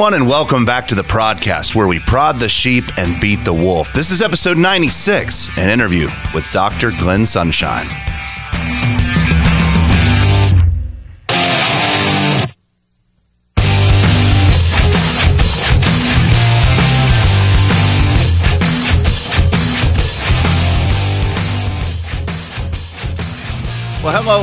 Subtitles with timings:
[0.00, 3.52] everyone, and welcome back to the podcast where we prod the sheep and beat the
[3.52, 3.92] wolf.
[3.92, 6.90] This is episode 96, an interview with Dr.
[6.92, 8.19] Glenn Sunshine.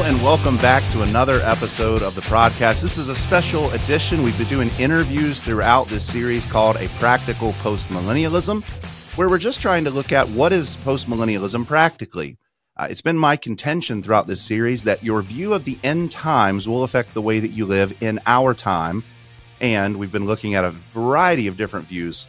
[0.07, 2.81] And welcome back to another episode of the podcast.
[2.81, 4.23] This is a special edition.
[4.23, 8.63] We've been doing interviews throughout this series called A Practical Postmillennialism,
[9.17, 12.37] where we're just trying to look at what is postmillennialism practically.
[12.77, 16.69] Uh, it's been my contention throughout this series that your view of the end times
[16.69, 19.03] will affect the way that you live in our time.
[19.59, 22.27] And we've been looking at a variety of different views.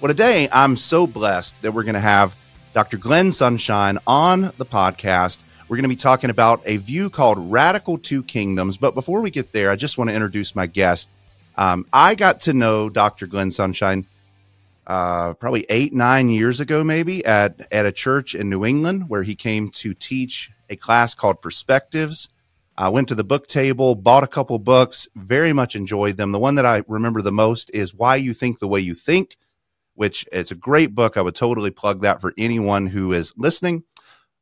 [0.00, 2.34] Well, today I'm so blessed that we're going to have
[2.74, 2.96] Dr.
[2.96, 7.96] Glenn Sunshine on the podcast we're going to be talking about a view called Radical
[7.96, 8.76] Two Kingdoms.
[8.76, 11.08] But before we get there, I just want to introduce my guest.
[11.56, 13.28] Um, I got to know Dr.
[13.28, 14.04] Glenn Sunshine
[14.88, 19.22] uh, probably eight, nine years ago, maybe at, at a church in New England where
[19.22, 22.28] he came to teach a class called Perspectives.
[22.76, 26.32] I went to the book table, bought a couple books, very much enjoyed them.
[26.32, 29.36] The one that I remember the most is Why You Think the Way You Think,
[29.94, 31.16] which it's a great book.
[31.16, 33.84] I would totally plug that for anyone who is listening.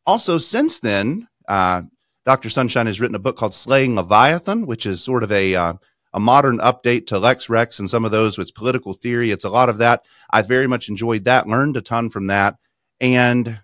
[0.08, 1.82] Also, since then, uh,
[2.24, 2.48] Dr.
[2.48, 5.74] Sunshine has written a book called Slaying Leviathan, which is sort of a uh,
[6.14, 9.30] a modern update to Lex Rex and some of those with political theory.
[9.30, 10.06] It's a lot of that.
[10.30, 12.56] I very much enjoyed that, learned a ton from that.
[13.02, 13.60] And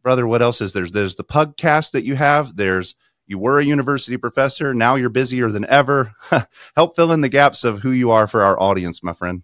[0.00, 0.86] brother, what else is there?
[0.86, 2.54] There's the Pugcast that you have.
[2.54, 2.94] There's
[3.26, 4.72] you were a university professor.
[4.72, 6.14] Now you're busier than ever.
[6.76, 9.42] Help fill in the gaps of who you are for our audience, my friend.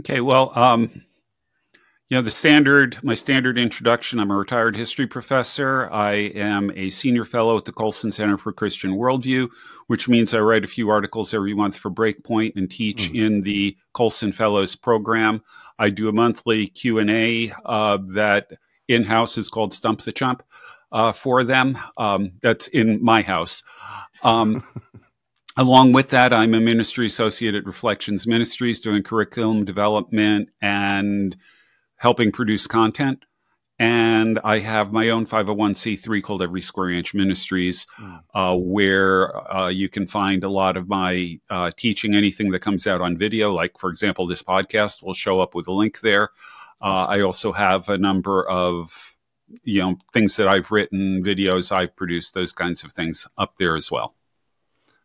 [0.00, 0.20] Okay.
[0.20, 1.04] Well, um,
[2.08, 5.90] you know, the standard, my standard introduction I'm a retired history professor.
[5.92, 9.50] I am a senior fellow at the Colson Center for Christian Worldview,
[9.88, 13.26] which means I write a few articles every month for Breakpoint and teach mm.
[13.26, 15.42] in the Colson Fellows program.
[15.78, 18.52] I do a monthly Q&A uh, that
[18.88, 20.42] in-house is called Stump the Chump
[20.90, 21.76] uh, for them.
[21.98, 23.62] Um, that's in my house.
[24.22, 24.64] Um,
[25.58, 31.36] Along with that, I'm a ministry associate at Reflections Ministries doing curriculum development and
[31.98, 33.24] helping produce content.
[33.80, 38.22] And I have my own 501c3 called Every Square Inch Ministries, mm.
[38.34, 42.88] uh, where uh, you can find a lot of my uh, teaching, anything that comes
[42.88, 43.52] out on video.
[43.52, 46.30] Like, for example, this podcast will show up with a link there.
[46.80, 49.16] Uh, I also have a number of
[49.62, 53.76] you know things that I've written, videos I've produced, those kinds of things up there
[53.76, 54.14] as well.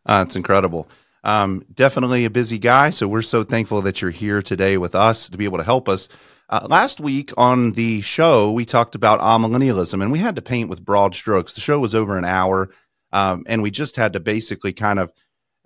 [0.06, 0.88] Uh, it's incredible.
[1.24, 5.30] Um, definitely a busy guy, so we're so thankful that you're here today with us
[5.30, 6.10] to be able to help us.
[6.50, 10.68] Uh, last week on the show, we talked about amillennialism, and we had to paint
[10.68, 11.54] with broad strokes.
[11.54, 12.68] The show was over an hour,
[13.12, 15.12] um, and we just had to basically kind of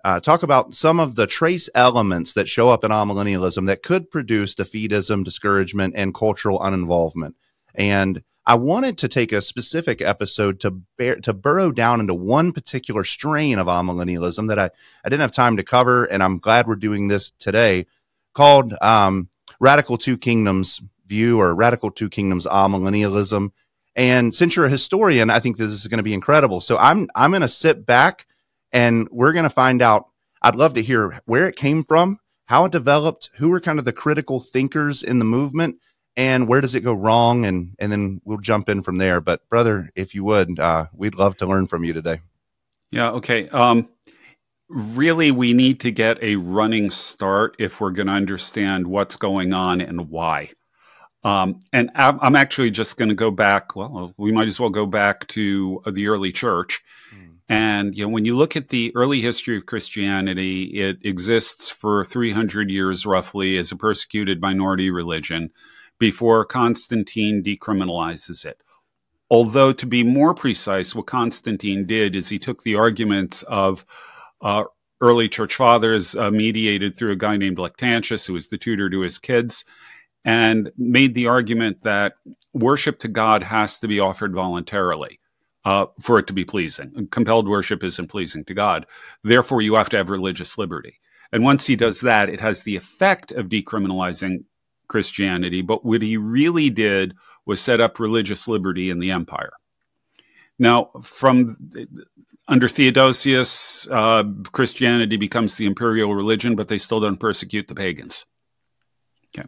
[0.05, 4.09] uh, talk about some of the trace elements that show up in amillennialism that could
[4.09, 7.35] produce defeatism, discouragement, and cultural uninvolvement.
[7.75, 12.51] And I wanted to take a specific episode to bear, to burrow down into one
[12.51, 14.71] particular strain of amillennialism that I,
[15.05, 17.85] I didn't have time to cover, and I'm glad we're doing this today,
[18.33, 19.29] called um,
[19.59, 23.51] radical two kingdoms view or radical two kingdoms amillennialism.
[23.95, 26.61] And since you're a historian, I think this is going to be incredible.
[26.61, 28.25] So I'm I'm going to sit back
[28.71, 30.07] and we're going to find out.
[30.41, 33.83] I'd love to hear where it came from, how it developed, who were kind of
[33.83, 35.79] the critical thinkers in the movement,
[36.19, 39.21] and where does it go wrong, and and then we'll jump in from there.
[39.21, 42.19] But brother, if you would, uh, we'd love to learn from you today.
[42.91, 43.11] Yeah.
[43.11, 43.47] Okay.
[43.49, 43.89] Um,
[44.67, 49.53] really we need to get a running start if we're going to understand what's going
[49.53, 50.51] on and why.
[51.23, 53.75] Um, and I'm actually just going to go back.
[53.75, 56.81] Well, we might as well go back to the early church.
[57.13, 57.29] Mm.
[57.47, 62.03] And you know, when you look at the early history of Christianity, it exists for
[62.03, 65.51] 300 years roughly as a persecuted minority religion
[65.99, 68.61] before Constantine decriminalizes it.
[69.29, 73.85] Although, to be more precise, what Constantine did is he took the arguments of
[74.41, 74.63] uh,
[75.01, 79.01] early church fathers uh, mediated through a guy named Lactantius, who was the tutor to
[79.01, 79.65] his kids,
[80.25, 82.13] and made the argument that
[82.53, 85.19] worship to God has to be offered voluntarily
[85.63, 87.07] uh, for it to be pleasing.
[87.11, 88.85] Compelled worship isn't pleasing to God.
[89.23, 90.99] Therefore, you have to have religious liberty.
[91.31, 94.45] And once he does that, it has the effect of decriminalizing
[94.89, 95.61] Christianity.
[95.61, 97.15] But what he really did
[97.45, 99.53] was set up religious liberty in the empire.
[100.59, 101.55] Now, from
[102.49, 108.25] under Theodosius, uh, Christianity becomes the imperial religion, but they still don't persecute the pagans.
[109.37, 109.47] Okay.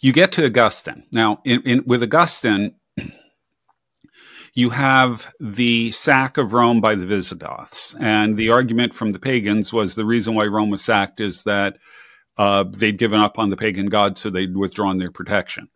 [0.00, 1.04] You get to Augustine.
[1.12, 2.74] Now, in, in, with Augustine,
[4.54, 7.94] you have the sack of Rome by the Visigoths.
[8.00, 11.76] And the argument from the pagans was the reason why Rome was sacked is that
[12.40, 15.68] uh, they'd given up on the pagan gods, so they'd withdrawn their protection.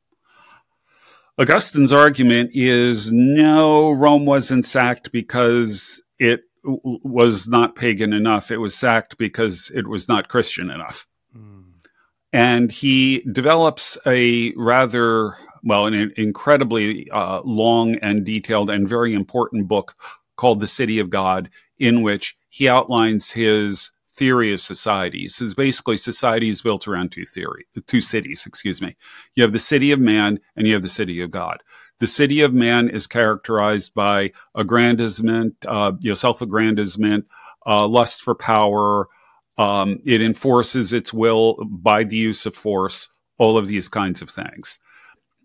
[1.39, 8.51] Augustine's argument is no, Rome wasn't sacked because it w- was not pagan enough.
[8.51, 11.07] It was sacked because it was not Christian enough.
[11.37, 11.65] Mm.
[12.33, 19.69] And he develops a rather well, an incredibly uh, long and detailed and very important
[19.69, 19.97] book
[20.37, 25.41] called The City of God, in which he outlines his theory of societies.
[25.41, 28.47] Is basically society is built around two theory, two cities.
[28.47, 28.95] Excuse me.
[29.35, 31.63] You have the city of man and you have the city of God.
[32.01, 37.27] The city of man is characterized by aggrandizement, uh, you know, self-aggrandizement,
[37.67, 39.09] uh, lust for power.
[39.57, 43.09] Um, it enforces its will by the use of force.
[43.39, 44.79] All of these kinds of things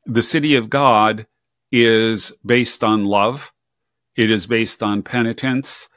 [0.06, 1.27] the city of God
[1.72, 3.54] is based on love,
[4.15, 5.88] it is based on penitence,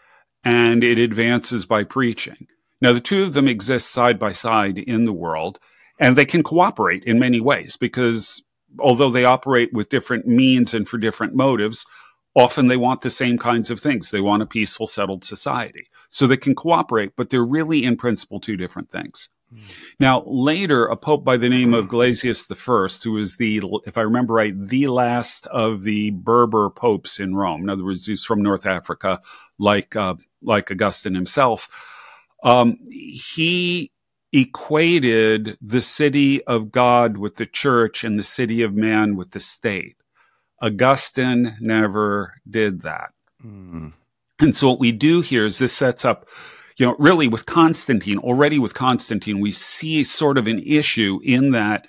[0.45, 2.47] and it advances by preaching.
[2.83, 5.61] Now, the two of them exist side by side in the world,
[6.01, 8.43] and they can cooperate in many ways because
[8.81, 11.87] although they operate with different means and for different motives,
[12.35, 14.11] often they want the same kinds of things.
[14.11, 15.87] They want a peaceful, settled society.
[16.11, 19.29] So they can cooperate, but they're really, in principle, two different things.
[20.01, 24.01] Now, later, a pope by the name of Gelasius I, who was the, if I
[24.01, 27.63] remember right, the last of the Berber popes in Rome.
[27.63, 29.21] In other words, he's from North Africa,
[29.59, 31.69] like uh, like Augustine himself.
[32.43, 33.91] Um, he
[34.33, 39.41] equated the city of God with the church and the city of man with the
[39.41, 39.97] state.
[40.61, 43.11] Augustine never did that.
[43.45, 43.93] Mm.
[44.41, 46.29] And so what we do here is this sets up
[46.77, 51.51] you know, really with Constantine, already with Constantine, we see sort of an issue in
[51.51, 51.87] that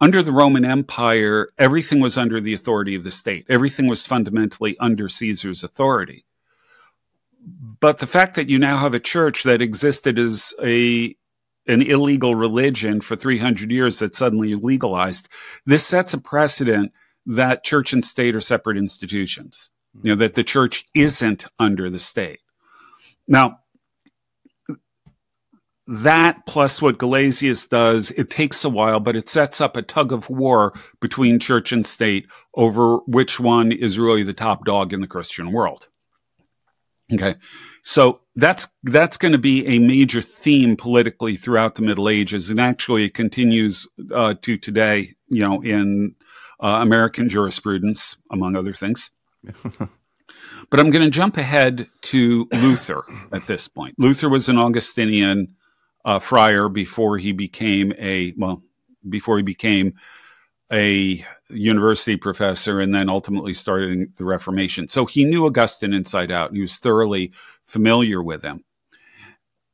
[0.00, 3.46] under the Roman Empire, everything was under the authority of the state.
[3.48, 6.24] Everything was fundamentally under Caesar's authority.
[7.80, 11.16] But the fact that you now have a church that existed as a
[11.66, 15.28] an illegal religion for 300 years that suddenly legalized,
[15.64, 16.92] this sets a precedent
[17.26, 19.70] that church and state are separate institutions.
[20.02, 22.40] You know, that the church isn't under the state.
[23.28, 23.60] Now,
[25.86, 30.12] that plus what Gelasius does, it takes a while, but it sets up a tug
[30.12, 35.00] of war between church and state over which one is really the top dog in
[35.00, 35.88] the Christian world.
[37.14, 37.36] Okay.
[37.82, 42.50] So that's, that's going to be a major theme politically throughout the Middle Ages.
[42.50, 46.14] And actually it continues, uh, to today, you know, in,
[46.60, 49.10] uh, American jurisprudence, among other things.
[49.62, 53.02] but I'm going to jump ahead to Luther
[53.32, 53.96] at this point.
[53.98, 55.54] Luther was an Augustinian
[56.04, 58.62] uh, friar before he became a well
[59.08, 59.94] before he became
[60.72, 64.88] a university professor and then ultimately started the Reformation.
[64.88, 67.32] So he knew Augustine inside out and he was thoroughly
[67.64, 68.64] familiar with him.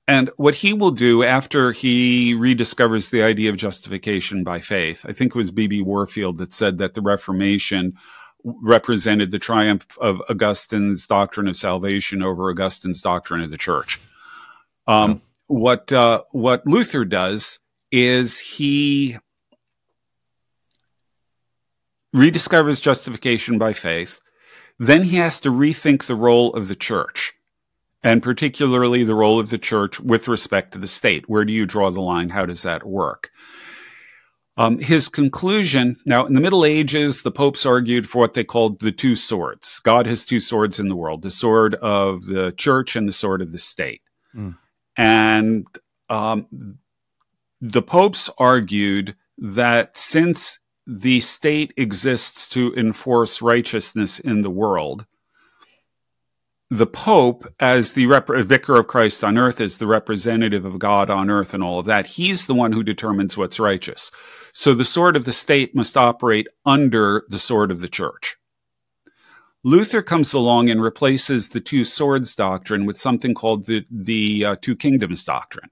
[0.08, 5.12] And what he will do after he rediscovers the idea of justification by faith, I
[5.12, 5.82] think it was B.B.
[5.82, 7.94] Warfield that said that the Reformation
[8.42, 14.00] represented the triumph of Augustine's doctrine of salvation over Augustine's doctrine of the church.
[14.88, 17.60] Um, what uh, what Luther does
[17.92, 19.16] is he
[22.14, 24.20] rediscovers justification by faith.
[24.78, 27.34] Then he has to rethink the role of the church,
[28.02, 31.28] and particularly the role of the church with respect to the state.
[31.28, 32.30] Where do you draw the line?
[32.30, 33.30] How does that work?
[34.56, 38.80] Um, his conclusion now, in the Middle Ages, the popes argued for what they called
[38.80, 39.80] the two swords.
[39.80, 43.40] God has two swords in the world the sword of the church and the sword
[43.40, 44.02] of the state.
[44.34, 44.58] Mm.
[44.96, 45.66] And
[46.10, 46.46] um,
[47.60, 50.58] the popes argued that since
[50.92, 55.06] the state exists to enforce righteousness in the world,
[56.68, 61.08] the Pope, as the rep- vicar of Christ on earth, is the representative of God
[61.08, 62.06] on earth and all of that.
[62.06, 64.10] He's the one who determines what's righteous.
[64.52, 68.36] So the sword of the state must operate under the sword of the church.
[69.62, 74.56] Luther comes along and replaces the two swords doctrine with something called the, the uh,
[74.60, 75.70] two kingdoms doctrine.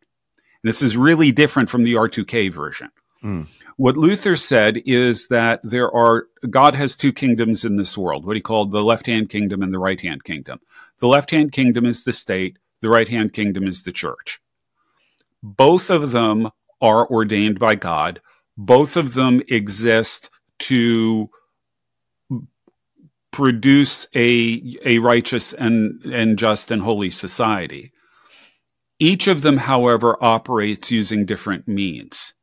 [0.63, 2.91] And this is really different from the R2K version.
[3.23, 3.47] Mm.
[3.77, 8.37] What Luther said is that there are, God has two kingdoms in this world, what
[8.37, 10.61] he called the left hand kingdom and the right hand kingdom.
[11.01, 14.41] The left hand kingdom is the state, the right hand kingdom is the church.
[15.43, 18.21] Both of them are ordained by God,
[18.57, 21.31] both of them exist to
[23.31, 27.93] produce a, a righteous and, and just and holy society.
[28.99, 32.35] Each of them, however, operates using different means.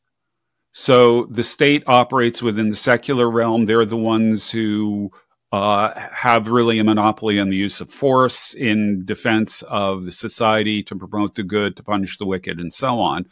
[0.77, 3.63] So the state operates within the secular realm.
[3.63, 5.09] They're the ones who
[5.53, 10.83] uh, have really a monopoly on the use of force in defense of the society
[10.83, 13.25] to promote the good, to punish the wicked, and so on.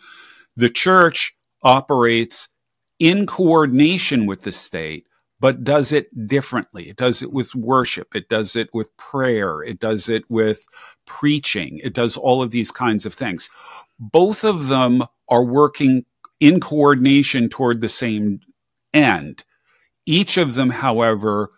[0.56, 2.48] The church operates
[2.98, 5.06] in coordination with the state,
[5.42, 6.88] but does it differently.
[6.88, 10.66] It does it with worship, it does it with prayer, it does it with
[11.06, 13.50] preaching, it does all of these kinds of things.
[14.00, 16.06] Both of them are working
[16.40, 18.40] in coordination toward the same
[18.94, 19.44] end.
[20.06, 21.52] Each of them, however,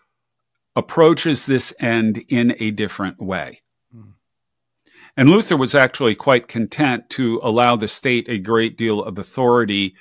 [0.74, 3.62] approaches this end in a different way.
[3.92, 4.10] Hmm.
[5.16, 9.96] And Luther was actually quite content to allow the state a great deal of authority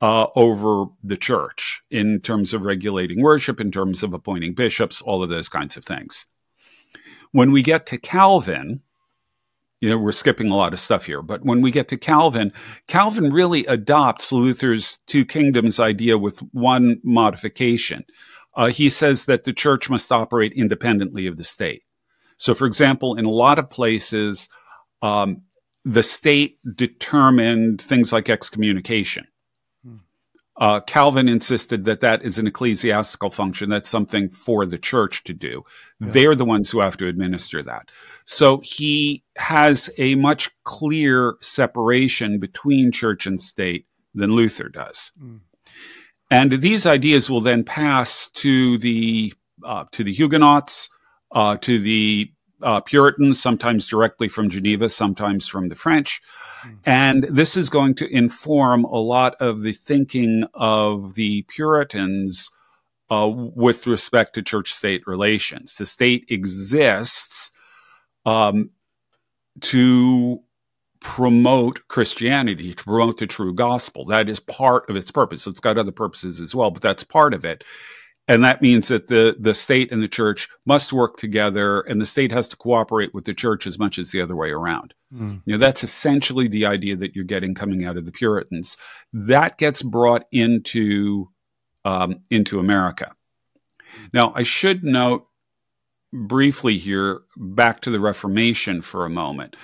[0.00, 5.22] uh, over the church in terms of regulating worship, in terms of appointing bishops, all
[5.22, 6.26] of those kinds of things.
[7.32, 8.80] When we get to Calvin,
[9.80, 12.52] you know, we're skipping a lot of stuff here, but when we get to Calvin,
[12.86, 18.04] Calvin really adopts Luther's two kingdoms idea with one modification.
[18.54, 21.82] Uh, he says that the church must operate independently of the state.
[22.36, 24.48] So, for example, in a lot of places,
[25.02, 25.42] um,
[25.84, 29.26] the state determined things like excommunication.
[30.60, 33.70] Uh, Calvin insisted that that is an ecclesiastical function.
[33.70, 35.64] That's something for the church to do.
[35.98, 36.08] Yeah.
[36.10, 37.90] They're the ones who have to administer that.
[38.26, 45.12] So he has a much clear separation between church and state than Luther does.
[45.18, 45.40] Mm.
[46.30, 49.32] And these ideas will then pass to the
[49.64, 50.88] uh, to the Huguenots,
[51.32, 56.20] uh, to the uh, Puritans, sometimes directly from Geneva, sometimes from the French.
[56.62, 56.76] Mm-hmm.
[56.84, 62.50] And this is going to inform a lot of the thinking of the Puritans
[63.10, 65.76] uh, with respect to church state relations.
[65.76, 67.50] The state exists
[68.24, 68.70] um,
[69.60, 70.42] to
[71.00, 74.04] promote Christianity, to promote the true gospel.
[74.04, 75.46] That is part of its purpose.
[75.46, 77.64] It's got other purposes as well, but that's part of it.
[78.30, 82.06] And that means that the, the state and the church must work together and the
[82.06, 84.94] state has to cooperate with the church as much as the other way around.
[85.12, 85.42] Mm.
[85.46, 88.76] You know, that's essentially the idea that you're getting coming out of the Puritans.
[89.12, 91.30] That gets brought into,
[91.84, 93.16] um, into America.
[94.12, 95.26] Now, I should note
[96.12, 99.56] briefly here, back to the Reformation for a moment,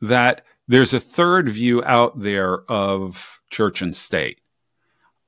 [0.00, 4.38] that there's a third view out there of church and state.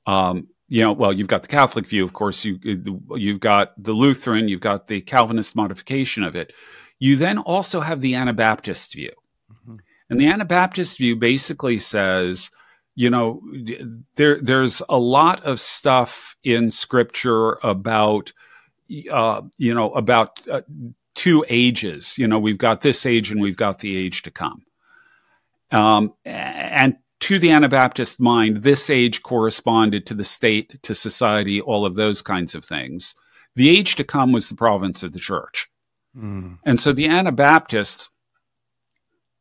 [0.06, 2.44] Um, you know, well, you've got the Catholic view, of course.
[2.44, 2.59] You
[3.14, 6.52] you've got the Lutheran, you've got the Calvinist modification of it.
[6.99, 9.12] You then also have the Anabaptist view,
[9.52, 9.76] mm-hmm.
[10.09, 12.50] and the Anabaptist view basically says,
[12.94, 13.42] you know,
[14.16, 18.33] there there's a lot of stuff in Scripture about,
[19.11, 20.62] uh, you know, about uh,
[21.14, 22.16] two ages.
[22.16, 24.64] You know, we've got this age and we've got the age to come.
[25.71, 31.86] Um, and to the Anabaptist mind, this age corresponded to the state, to society, all
[31.86, 33.14] of those kinds of things.
[33.56, 35.70] The age to come was the province of the church.
[36.14, 36.58] Mm.
[36.66, 38.10] And so the Anabaptists,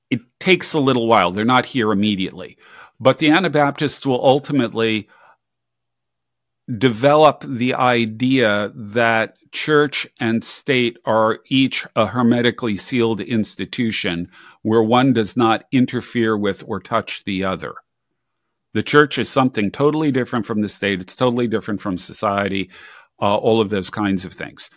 [0.09, 1.31] it takes a little while.
[1.31, 2.57] They're not here immediately.
[3.01, 5.09] But the Anabaptists will ultimately
[6.77, 14.29] develop the idea that church and state are each a hermetically sealed institution
[14.63, 17.75] where one does not interfere with or touch the other.
[18.73, 22.69] The church is something totally different from the state, it's totally different from society,
[23.21, 24.69] uh, all of those kinds of things.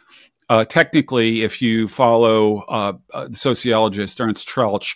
[0.49, 4.95] Uh, technically, if you follow uh, uh sociologist Ernst Troeltsch,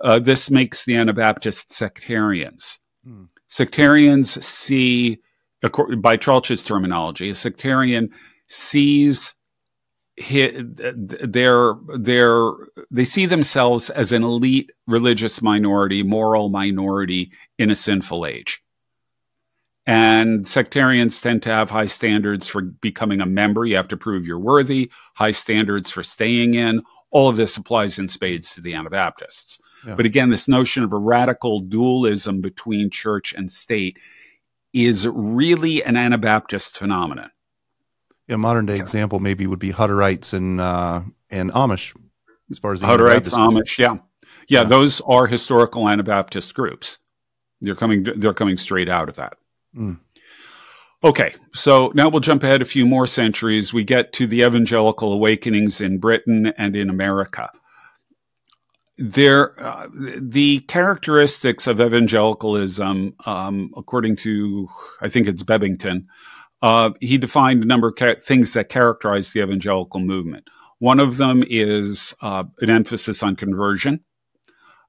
[0.00, 2.78] uh, this makes the Anabaptists sectarians.
[3.04, 3.24] Hmm.
[3.48, 5.18] Sectarians see,
[5.60, 8.10] by Troeltsch's terminology, a sectarian
[8.48, 9.34] sees
[10.16, 12.52] their their
[12.90, 18.62] they see themselves as an elite religious minority, moral minority in a sinful age.
[19.84, 23.64] And sectarians tend to have high standards for becoming a member.
[23.64, 26.82] You have to prove you're worthy, high standards for staying in.
[27.10, 29.60] All of this applies in spades to the Anabaptists.
[29.84, 29.96] Yeah.
[29.96, 33.98] But again, this notion of a radical dualism between church and state
[34.72, 37.31] is really an Anabaptist phenomenon
[38.28, 41.96] a modern day example maybe would be Hutterites and uh, and Amish,
[42.50, 43.94] as far as the Hutterites, Amish, yeah.
[43.94, 43.98] yeah,
[44.48, 46.98] yeah, those are historical Anabaptist groups.
[47.60, 48.04] They're coming.
[48.16, 49.34] They're coming straight out of that.
[49.76, 49.98] Mm.
[51.04, 53.72] Okay, so now we'll jump ahead a few more centuries.
[53.72, 57.50] We get to the evangelical awakenings in Britain and in America.
[58.98, 59.88] There, uh,
[60.20, 64.68] the characteristics of evangelicalism, um, according to
[65.00, 66.06] I think it's Bebbington,
[66.62, 70.48] uh, he defined a number of things that characterize the evangelical movement.
[70.78, 74.00] One of them is uh, an emphasis on conversion.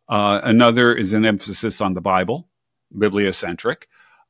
[0.08, 2.48] Uh, another is an emphasis on the Bible,
[2.96, 3.84] bibliocentric.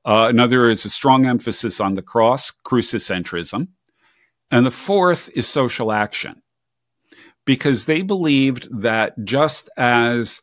[0.05, 3.67] Uh, another is a strong emphasis on the cross, crucicentrism.
[4.51, 6.41] And the fourth is social action
[7.45, 10.41] because they believed that just as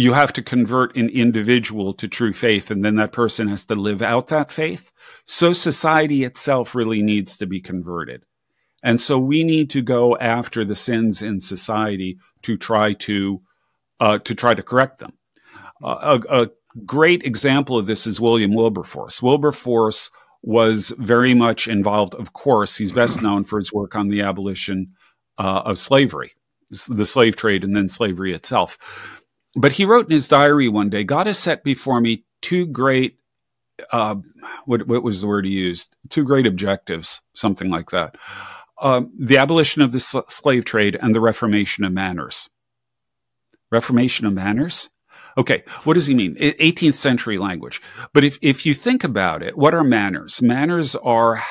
[0.00, 3.74] you have to convert an individual to true faith and then that person has to
[3.74, 4.90] live out that faith,
[5.26, 8.24] so society itself really needs to be converted.
[8.82, 13.42] And so we need to go after the sins in society to try to
[14.00, 15.12] uh, to try to correct them.
[15.84, 16.50] Uh, a, a,
[16.86, 19.20] great example of this is William Wilberforce.
[19.20, 22.14] Wilberforce was very much involved.
[22.14, 24.92] Of course, he's best known for his work on the abolition
[25.36, 26.32] uh, of slavery,
[26.88, 29.19] the slave trade, and then slavery itself.
[29.54, 33.18] But he wrote in his diary one day, God has set before me two great,
[33.92, 34.16] uh,
[34.64, 35.94] what, what, was the word he used?
[36.08, 38.16] Two great objectives, something like that.
[38.78, 42.48] Uh, the abolition of the sl- slave trade and the reformation of manners.
[43.70, 44.90] Reformation of manners?
[45.36, 46.34] Okay, what does he mean?
[46.36, 47.80] 18th century language.
[48.12, 50.40] But if, if you think about it, what are manners?
[50.42, 51.42] Manners are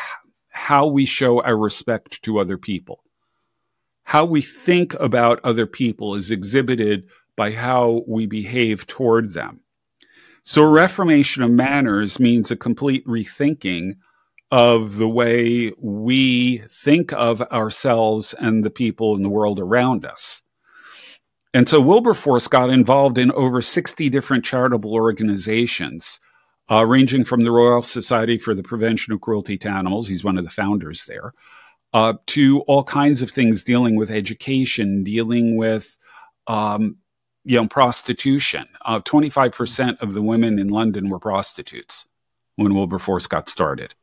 [0.49, 3.03] how we show our respect to other people
[4.09, 7.07] how we think about other people is exhibited
[7.39, 9.61] by how we behave toward them.
[10.43, 13.95] So, a reformation of manners means a complete rethinking
[14.51, 20.41] of the way we think of ourselves and the people in the world around us.
[21.53, 26.19] And so Wilberforce got involved in over 60 different charitable organizations,
[26.69, 30.37] uh, ranging from the Royal Society for the Prevention of Cruelty to Animals, he's one
[30.37, 31.33] of the founders there,
[31.93, 35.97] uh, to all kinds of things dealing with education, dealing with,
[36.47, 36.97] um,
[37.49, 38.67] you know, prostitution.
[38.85, 42.07] Uh, 25% of the women in London were prostitutes
[42.57, 43.95] when Wilberforce got started.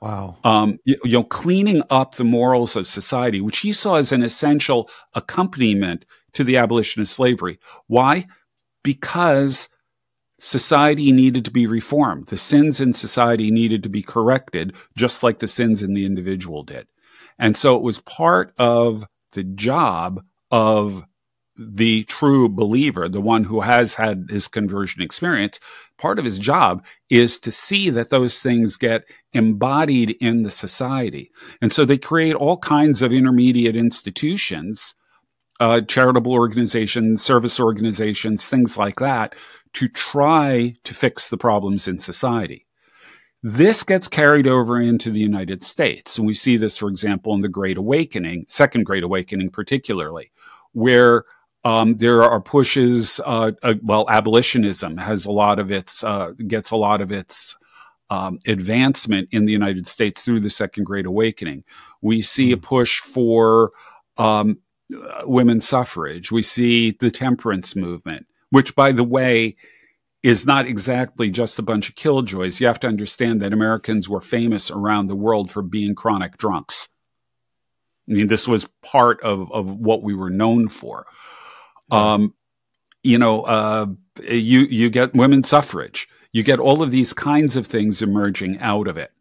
[0.00, 0.36] Wow.
[0.44, 4.22] Um, you, you, know, cleaning up the morals of society, which he saw as an
[4.22, 6.04] essential accompaniment
[6.34, 7.58] to the abolition of slavery.
[7.88, 8.28] Why?
[8.84, 9.68] Because
[10.38, 12.28] society needed to be reformed.
[12.28, 16.62] The sins in society needed to be corrected, just like the sins in the individual
[16.62, 16.86] did.
[17.40, 21.02] And so it was part of the job of
[21.58, 25.60] the true believer, the one who has had his conversion experience.
[25.98, 31.30] Part of his job is to see that those things get embodied in the society.
[31.60, 34.94] And so they create all kinds of intermediate institutions,
[35.60, 39.34] uh, charitable organizations, service organizations, things like that,
[39.74, 42.64] to try to fix the problems in society.
[43.42, 46.18] This gets carried over into the United States.
[46.18, 50.32] And we see this, for example, in the Great Awakening, Second Great Awakening, particularly,
[50.72, 51.24] where
[51.64, 53.20] um, there are pushes.
[53.24, 57.56] Uh, uh, well, abolitionism has a lot of its uh, gets a lot of its
[58.10, 61.64] um, advancement in the United States through the Second Great Awakening.
[62.00, 62.62] We see a hmm.
[62.62, 63.72] push for
[64.16, 64.58] um,
[65.24, 66.32] women's suffrage.
[66.32, 69.56] We see the temperance movement, which, by the way,
[70.22, 72.60] is not exactly just a bunch of killjoys.
[72.60, 76.88] You have to understand that Americans were famous around the world for being chronic drunks.
[78.08, 81.06] I mean, this was part of, of what we were known for.
[81.90, 82.34] Um,
[83.02, 83.86] you know, uh,
[84.22, 86.08] you you get women's suffrage.
[86.32, 89.12] You get all of these kinds of things emerging out of it,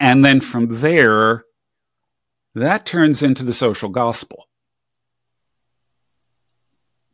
[0.00, 1.44] and then from there,
[2.54, 4.48] that turns into the social gospel.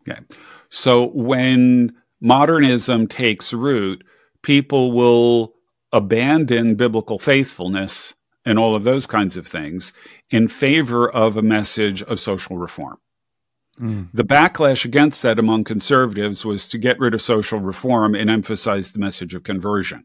[0.09, 0.21] Okay,
[0.69, 4.05] so when modernism takes root,
[4.43, 5.55] people will
[5.93, 9.93] abandon biblical faithfulness and all of those kinds of things
[10.31, 12.99] in favor of a message of social reform.
[13.79, 14.09] Mm.
[14.13, 18.93] The backlash against that among conservatives was to get rid of social reform and emphasize
[18.93, 20.05] the message of conversion.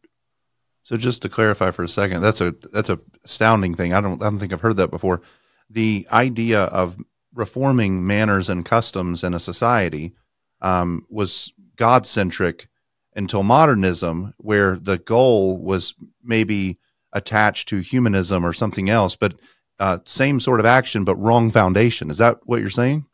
[0.84, 3.94] So just to clarify for a second, that's a that's a astounding thing.
[3.94, 5.22] I don't I don't think I've heard that before.
[5.70, 6.98] The idea of
[7.34, 10.14] reforming manners and customs in a society
[10.62, 12.68] um, was God centric
[13.16, 16.80] until modernism, where the goal was maybe
[17.14, 19.36] attached to humanism or something else, but
[19.80, 22.10] uh, same sort of action, but wrong foundation.
[22.10, 23.06] Is that what you're saying?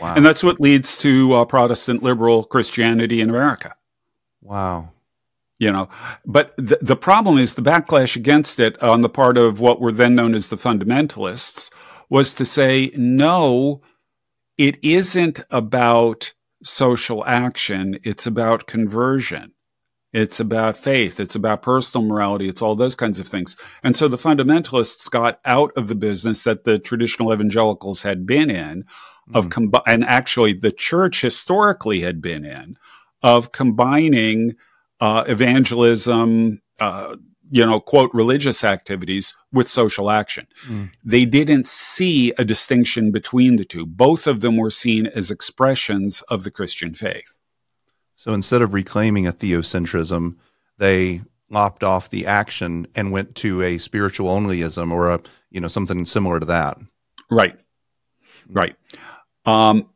[0.00, 0.14] Wow.
[0.14, 3.74] And that's what leads to uh, Protestant liberal Christianity in America.
[4.42, 4.90] Wow.
[5.58, 5.88] You know,
[6.26, 9.92] but the, the problem is the backlash against it on the part of what were
[9.92, 11.70] then known as the fundamentalists
[12.10, 13.80] was to say, no,
[14.58, 19.52] it isn't about social action, it's about conversion.
[20.12, 21.20] It's about faith.
[21.20, 22.48] It's about personal morality.
[22.48, 23.54] It's all those kinds of things.
[23.82, 28.48] And so the fundamentalists got out of the business that the traditional evangelicals had been
[28.48, 28.86] in
[29.34, 29.70] of mm.
[29.70, 32.76] combi- and actually the church historically had been in
[33.22, 34.54] of combining
[35.00, 37.16] uh, evangelism, uh,
[37.50, 40.46] you know, quote, religious activities with social action.
[40.66, 40.90] Mm.
[41.04, 43.86] They didn't see a distinction between the two.
[43.86, 47.38] Both of them were seen as expressions of the Christian faith.
[48.16, 50.36] So instead of reclaiming a theocentrism,
[50.78, 55.68] they lopped off the action and went to a spiritual onlyism or a you know
[55.68, 56.78] something similar to that.
[57.30, 57.58] Right.
[58.48, 58.76] Right.
[59.46, 59.88] Um,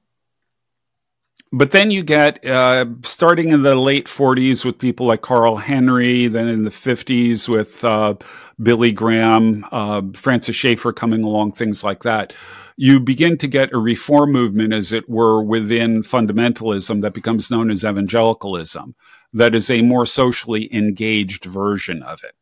[1.53, 6.29] but then you get uh, starting in the late 40s with people like Carl Henry,
[6.29, 8.15] then in the 50s with uh,
[8.63, 12.33] Billy Graham, uh, Francis Schaeffer coming along, things like that.
[12.77, 17.71] You begin to get a reform movement, as it were, within fundamentalism that becomes known
[17.71, 18.95] as evangelicalism,
[19.33, 22.37] that is a more socially engaged version of it.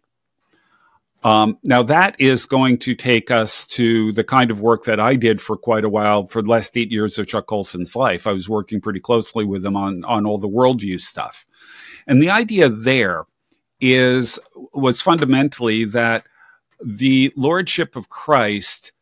[1.25, 5.17] Um, now that is going to take us to the kind of work that I
[5.17, 8.27] did for quite a while for the last eight years of Chuck Colson's life.
[8.27, 11.47] I was working pretty closely with him on on all the worldview stuff,
[12.07, 13.25] and the idea there
[13.81, 14.39] is
[14.73, 16.25] was fundamentally that
[16.85, 18.93] the lordship of Christ.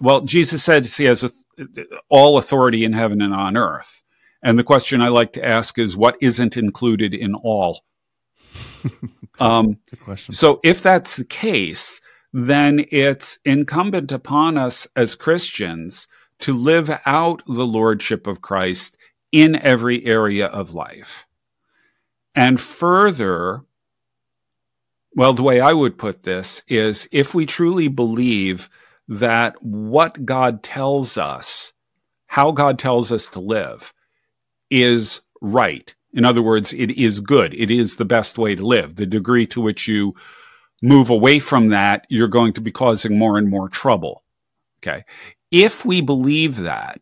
[0.00, 1.30] Well, Jesus said he has a,
[2.08, 4.02] all authority in heaven and on earth,
[4.42, 7.84] and the question I like to ask is, what isn't included in all?
[9.40, 10.34] Um, Good question.
[10.34, 12.00] So, if that's the case,
[12.32, 16.06] then it's incumbent upon us as Christians
[16.40, 18.96] to live out the Lordship of Christ
[19.32, 21.26] in every area of life.
[22.34, 23.64] And further,
[25.14, 28.70] well, the way I would put this is if we truly believe
[29.08, 31.72] that what God tells us,
[32.26, 33.92] how God tells us to live,
[34.70, 37.54] is right, in other words, it is good.
[37.54, 38.96] It is the best way to live.
[38.96, 40.14] The degree to which you
[40.82, 44.24] move away from that, you're going to be causing more and more trouble.
[44.82, 45.04] Okay.
[45.50, 47.00] If we believe that,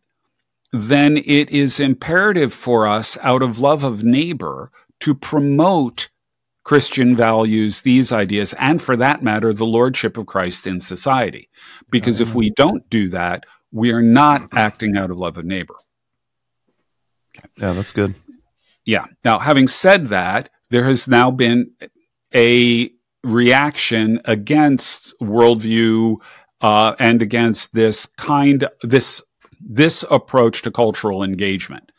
[0.71, 6.09] then it is imperative for us out of love of neighbor to promote
[6.63, 11.49] Christian values, these ideas, and for that matter, the lordship of Christ in society.
[11.89, 12.61] Because if we mm-hmm.
[12.61, 15.75] don't do that, we are not acting out of love of neighbor.
[17.35, 17.47] Okay.
[17.57, 18.13] Yeah, that's good.
[18.89, 19.05] Yeah.
[19.23, 21.73] Now, having said that, there has now been
[22.33, 22.89] a
[23.23, 26.15] reaction against worldview
[26.61, 29.21] uh, and against this kind this
[29.61, 31.91] this approach to cultural engagement.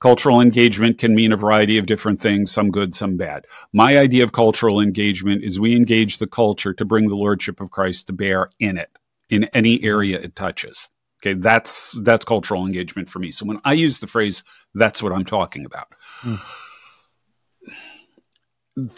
[0.00, 3.46] Cultural engagement can mean a variety of different things, some good, some bad.
[3.72, 7.70] My idea of cultural engagement is we engage the culture to bring the lordship of
[7.70, 8.90] Christ to bear in it,
[9.30, 10.90] in any area it touches.
[11.24, 13.30] Okay, that's that's cultural engagement for me.
[13.30, 15.88] So when I use the phrase, that's what I'm talking about.
[16.22, 16.40] Mm.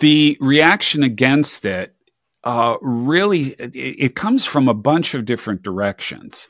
[0.01, 1.95] The reaction against it
[2.43, 6.49] uh, really it, it comes from a bunch of different directions,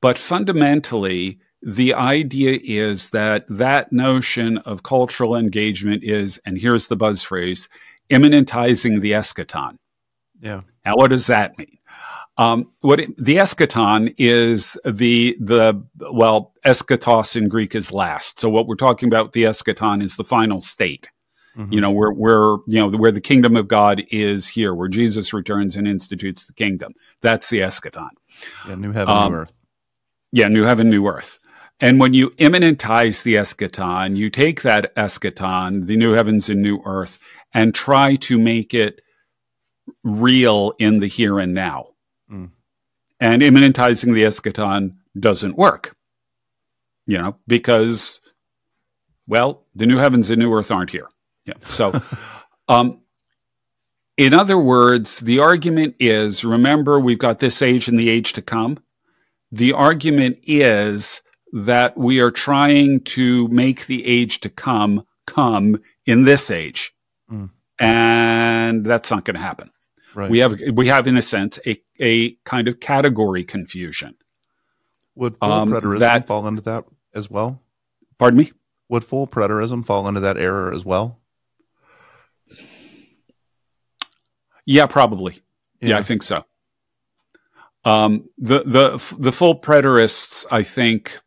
[0.00, 6.96] but fundamentally, the idea is that that notion of cultural engagement is, and here's the
[6.96, 7.68] buzz phrase,
[8.10, 9.76] immanentizing the eschaton.
[10.40, 10.60] Yeah.
[10.84, 11.75] Now, what does that mean?
[12.38, 18.40] Um, what it, the eschaton is the the well eschatos in Greek is last.
[18.40, 21.08] So what we're talking about the eschaton is the final state.
[21.56, 21.72] Mm-hmm.
[21.72, 25.32] You know where where you know where the kingdom of God is here, where Jesus
[25.32, 26.92] returns and institutes the kingdom.
[27.22, 28.10] That's the eschaton.
[28.68, 29.52] Yeah, new heaven, um, new earth.
[30.32, 31.38] Yeah, new heaven, new earth.
[31.80, 36.80] And when you immanentize the eschaton, you take that eschaton, the new heavens and new
[36.84, 37.18] earth,
[37.54, 39.00] and try to make it
[40.02, 41.88] real in the here and now.
[42.30, 42.50] Mm.
[43.20, 45.96] And immanentizing the eschaton doesn't work,
[47.06, 48.20] you know, because,
[49.26, 51.08] well, the new heavens and new earth aren't here.
[51.44, 51.54] Yeah.
[51.64, 52.00] So,
[52.68, 53.00] um,
[54.16, 58.42] in other words, the argument is remember, we've got this age and the age to
[58.42, 58.78] come.
[59.52, 66.24] The argument is that we are trying to make the age to come come in
[66.24, 66.94] this age.
[67.30, 67.50] Mm.
[67.78, 69.70] And that's not going to happen.
[70.16, 70.30] Right.
[70.30, 74.14] We have we have in a sense a a kind of category confusion.
[75.14, 77.60] Would full um, preterism that, fall into that as well?
[78.18, 78.52] Pardon me.
[78.88, 81.20] Would full preterism fall into that error as well?
[84.64, 85.34] Yeah, probably.
[85.82, 86.46] Yeah, yeah I think so.
[87.84, 91.20] Um, the the the full preterists, I think.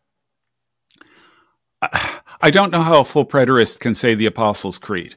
[2.41, 5.15] I don't know how a full preterist can say the Apostles' Creed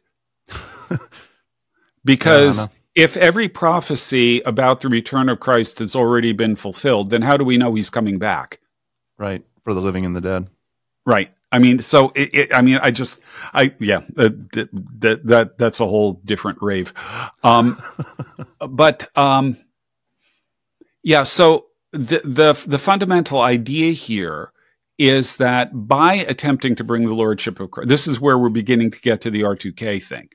[2.04, 7.36] because if every prophecy about the return of Christ has already been fulfilled, then how
[7.36, 8.60] do we know he's coming back?
[9.18, 9.44] Right.
[9.64, 10.48] For the living and the dead.
[11.06, 11.32] Right.
[11.50, 13.20] I mean, so it, it, I mean, I just,
[13.52, 16.94] I, yeah, that, that, that, that's a whole different rave.
[17.42, 17.80] Um,
[18.58, 19.56] but, um,
[21.02, 24.52] yeah, so the, the, the fundamental idea here
[24.98, 28.90] is that by attempting to bring the lordship of Christ, this is where we're beginning
[28.90, 30.28] to get to the R2K thing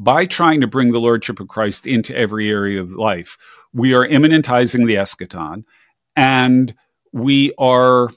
[0.00, 3.36] by trying to bring the Lordship of Christ into every area of life,
[3.70, 5.64] we are immanentizing the eschaton
[6.16, 6.74] and
[7.12, 8.08] we are,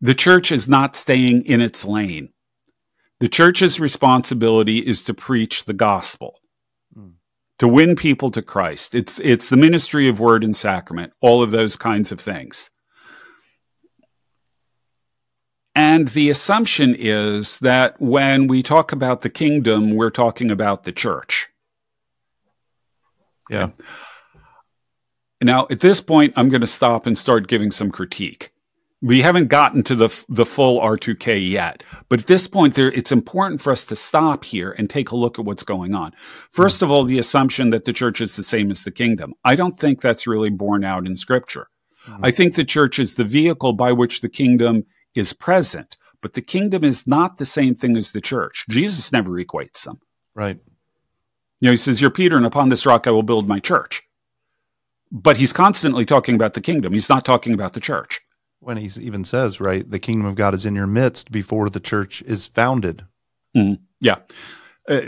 [0.00, 2.28] the church is not staying in its lane.
[3.18, 6.38] The church's responsibility is to preach the gospel.
[6.96, 7.14] Mm.
[7.58, 8.94] to win people to Christ.
[8.94, 12.70] It's it's the ministry of word and sacrament, all of those kinds of things.
[15.74, 20.92] And the assumption is that when we talk about the kingdom, we're talking about the
[20.92, 21.48] church.
[23.50, 23.70] Yeah.
[25.42, 28.50] Now, at this point, I'm going to stop and start giving some critique.
[29.02, 33.12] We haven't gotten to the the full R2K yet, but at this point, there it's
[33.12, 36.12] important for us to stop here and take a look at what's going on.
[36.48, 39.34] First of all, the assumption that the church is the same as the kingdom.
[39.44, 41.66] I don't think that's really borne out in Scripture.
[42.06, 42.24] Mm-hmm.
[42.24, 44.84] I think the church is the vehicle by which the kingdom
[45.14, 48.66] is present, but the kingdom is not the same thing as the church.
[48.68, 50.00] Jesus never equates them.
[50.34, 50.58] Right.
[51.60, 54.02] You know, he says, "You're Peter, and upon this rock I will build my church."
[55.10, 56.92] But he's constantly talking about the kingdom.
[56.92, 58.20] He's not talking about the church
[58.64, 61.80] when he even says, right, the kingdom of God is in your midst before the
[61.80, 63.04] church is founded.
[63.56, 64.16] Mm, yeah.
[64.88, 65.02] Uh,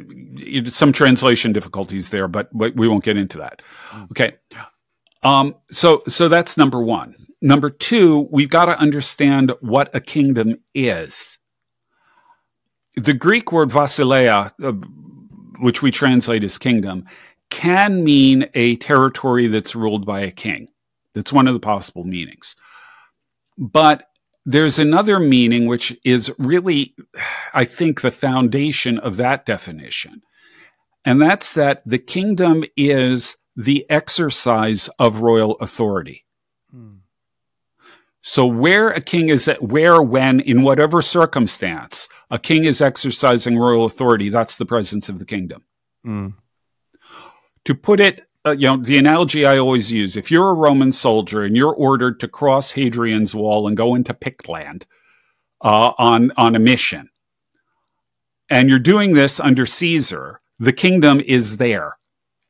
[0.67, 3.63] some translation difficulties there, but, but we won't get into that.
[3.91, 4.11] Mm.
[4.11, 4.37] Okay.
[5.23, 7.15] Um, so, so that's number one.
[7.47, 11.39] Number two, we've got to understand what a kingdom is.
[12.97, 14.73] The Greek word basileia, uh,
[15.61, 17.05] which we translate as kingdom,
[17.49, 20.67] can mean a territory that's ruled by a king.
[21.15, 22.57] That's one of the possible meanings.
[23.57, 24.09] But
[24.45, 26.97] there's another meaning which is really,
[27.55, 30.23] I think, the foundation of that definition.
[31.05, 36.26] And that's that the kingdom is the exercise of royal authority.
[38.29, 43.57] So where a king is at, where, when, in whatever circumstance, a king is exercising
[43.57, 45.63] royal authority, that's the presence of the kingdom.
[46.03, 46.31] Hmm.
[47.67, 50.91] To put it uh, you know, the analogy I always use if you're a Roman
[50.91, 54.87] soldier and you're ordered to cross Hadrian's Wall and go into Pictland
[55.61, 57.11] uh, on, on a mission,
[58.51, 61.97] and you're doing this under Caesar, the kingdom is there,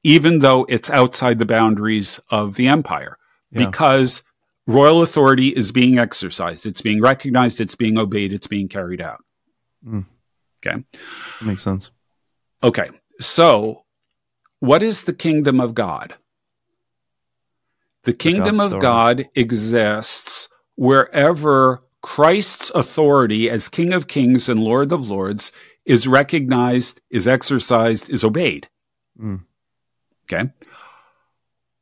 [0.02, 3.18] even though it's outside the boundaries of the empire,
[3.50, 3.66] yeah.
[3.66, 4.22] because
[4.66, 9.22] royal authority is being exercised, it's being recognized, it's being obeyed, it's being carried out.
[9.86, 10.06] Mm.
[10.64, 10.82] Okay.
[11.44, 11.90] Makes sense.
[12.62, 12.90] Okay.
[13.20, 13.84] So
[14.60, 16.14] what is the kingdom of God?
[18.02, 25.10] The kingdom of God exists wherever Christ's authority as King of Kings and Lord of
[25.10, 25.50] Lords
[25.84, 28.68] is recognized, is exercised, is obeyed.
[29.20, 29.44] Mm.
[30.24, 30.50] Okay.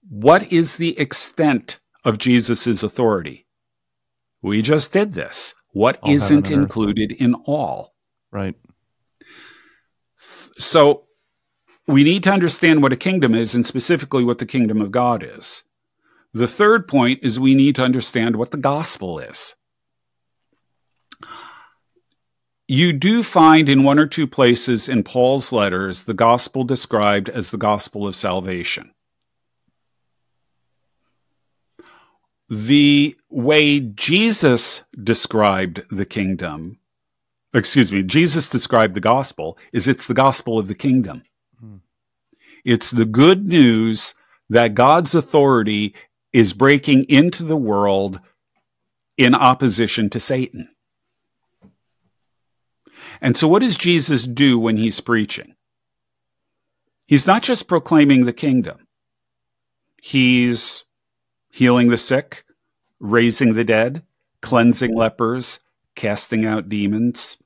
[0.09, 3.47] What is the extent of Jesus' authority?
[4.43, 5.55] We just did this.
[5.73, 7.95] What not included in all?
[8.31, 8.55] Right.
[10.57, 11.05] So
[11.87, 15.23] we need to understand what a kingdom is and specifically what the kingdom of God
[15.23, 15.65] is.
[16.33, 19.55] The third point is we need to understand what the gospel is.
[22.67, 27.51] You do find in one or two places in Paul's letters the gospel described as
[27.51, 28.94] the gospel of salvation.
[32.55, 36.79] The way Jesus described the kingdom,
[37.53, 41.25] excuse me, Jesus described the gospel is it's the gospel of the kingdom.
[41.59, 41.79] Hmm.
[42.65, 44.15] It's the good news
[44.49, 45.97] that God's authority
[46.33, 48.21] is breaking into the world
[49.17, 50.69] in opposition to Satan.
[53.21, 55.57] And so, what does Jesus do when he's preaching?
[57.05, 58.87] He's not just proclaiming the kingdom,
[60.01, 60.85] he's
[61.55, 62.43] healing the sick,
[62.99, 64.03] raising the dead,
[64.43, 65.61] cleansing lepers,
[65.95, 67.39] casting out demons.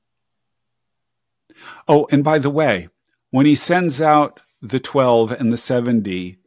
[1.86, 2.88] Oh, and by the way,
[3.30, 6.38] when he sends out the 12 and the 70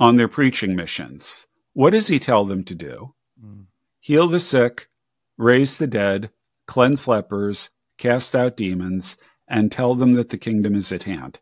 [0.00, 1.46] on their preaching missions.
[1.74, 3.14] What does he tell them to do?
[3.38, 3.66] Mm.
[4.00, 4.88] Heal the sick,
[5.36, 6.30] raise the dead,
[6.66, 11.40] cleanse lepers, cast out demons, and tell them that the kingdom is at hand.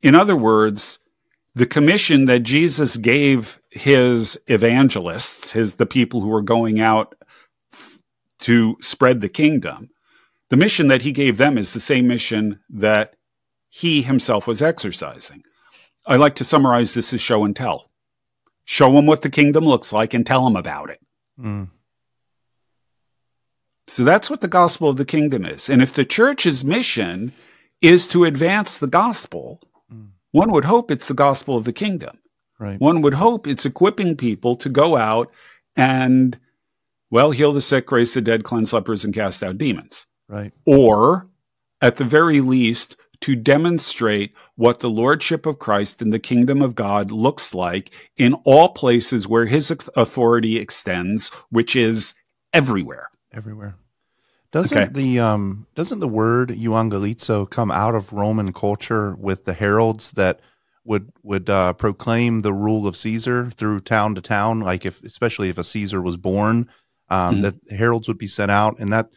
[0.00, 1.00] In other words,
[1.58, 7.16] the commission that Jesus gave his evangelists, his the people who were going out
[7.72, 8.00] f-
[8.40, 9.90] to spread the kingdom,
[10.50, 13.16] the mission that he gave them is the same mission that
[13.68, 15.42] he himself was exercising.
[16.06, 17.90] I like to summarize this as show and tell.
[18.64, 21.00] Show him what the kingdom looks like and tell him about it.
[21.40, 21.70] Mm.
[23.88, 25.68] So that's what the gospel of the kingdom is.
[25.68, 27.32] And if the church's mission
[27.80, 29.60] is to advance the gospel.
[30.32, 32.18] One would hope it's the gospel of the kingdom.
[32.58, 32.80] Right.
[32.80, 35.32] One would hope it's equipping people to go out
[35.76, 36.38] and,
[37.10, 40.06] well, heal the sick, raise the dead, cleanse lepers, and cast out demons.
[40.28, 40.52] Right.
[40.66, 41.28] Or,
[41.80, 46.74] at the very least, to demonstrate what the lordship of Christ and the kingdom of
[46.74, 52.14] God looks like in all places where his authority extends, which is
[52.52, 53.10] everywhere.
[53.32, 53.76] Everywhere.
[54.52, 54.92] Doesn't Okay.
[54.92, 60.40] the um doesn't the word euangelizo come out of Roman culture with the heralds that
[60.84, 65.50] would would uh, proclaim the rule of Caesar through town to town, like if especially
[65.50, 66.66] if a Caesar was born,
[67.10, 67.42] um, Mhm.
[67.42, 69.10] that heralds would be sent out, and that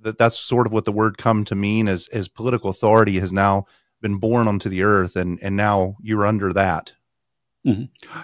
[0.00, 3.32] that that's sort of what the word come to mean as as political authority has
[3.32, 3.66] now
[4.00, 6.92] been born onto the earth, and and now you're under that.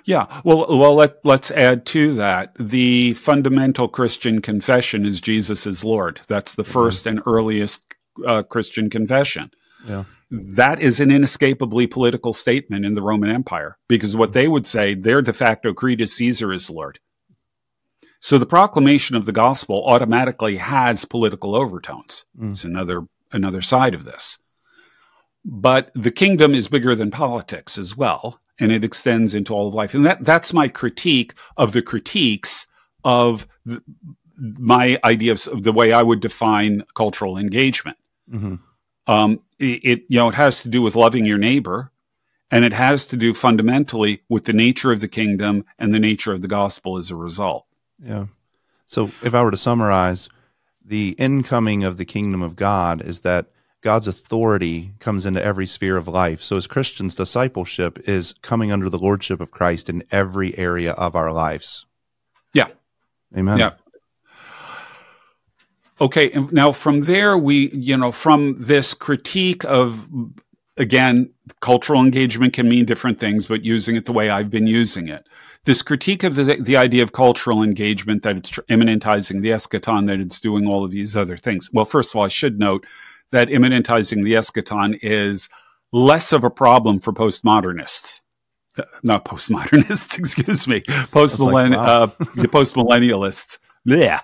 [0.04, 0.26] Yeah.
[0.44, 2.54] Well, well, let, let's add to that.
[2.58, 6.20] The fundamental Christian confession is Jesus is Lord.
[6.26, 7.82] That's the first and earliest
[8.26, 9.50] uh, Christian confession.
[9.86, 10.04] Yeah.
[10.30, 14.94] That is an inescapably political statement in the Roman Empire because what they would say,
[14.94, 16.98] their de facto creed is Caesar is Lord.
[18.20, 22.24] So the proclamation of the gospel automatically has political overtones.
[22.38, 22.50] Mm.
[22.50, 24.38] It's another another side of this.
[25.44, 29.74] But the kingdom is bigger than politics as well, and it extends into all of
[29.74, 29.94] life.
[29.94, 32.66] And that that's my critique of the critiques
[33.04, 33.82] of the,
[34.36, 37.96] my idea of the way I would define cultural engagement.
[38.30, 38.56] hmm
[39.06, 41.90] Um, it, it you know it has to do with loving your neighbor,
[42.50, 46.32] and it has to do fundamentally with the nature of the kingdom and the nature
[46.32, 47.66] of the gospel as a result.
[47.98, 48.26] Yeah.
[48.86, 50.28] So if I were to summarize,
[50.84, 53.46] the incoming of the kingdom of God is that
[53.88, 56.42] God's authority comes into every sphere of life.
[56.42, 61.16] So as Christians, discipleship is coming under the lordship of Christ in every area of
[61.16, 61.86] our lives.
[62.52, 62.66] Yeah.
[63.34, 63.56] Amen.
[63.56, 63.70] Yeah.
[66.02, 70.06] Okay, and now from there, we, you know, from this critique of,
[70.76, 75.08] again, cultural engagement can mean different things, but using it the way I've been using
[75.08, 75.26] it.
[75.64, 80.08] This critique of the, the idea of cultural engagement, that it's tr- immanentizing the eschaton,
[80.08, 81.70] that it's doing all of these other things.
[81.72, 82.86] Well, first of all, I should note
[83.32, 85.48] that immanentizing the eschaton is
[85.92, 88.20] less of a problem for postmodernists.
[88.76, 92.02] Uh, Not postmodernists, excuse me, postmillenn- wow.
[92.04, 93.58] uh, the postmillennialists.
[93.84, 94.20] Yeah.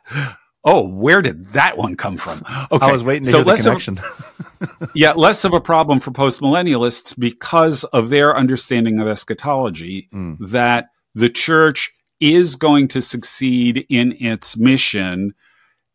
[0.67, 2.43] Oh, where did that one come from?
[2.73, 3.99] Okay, I was waiting to so hear the less of- connection.
[4.95, 10.39] yeah, less of a problem for postmillennialists because of their understanding of eschatology Mm.
[10.41, 15.35] that the church is going to succeed in its mission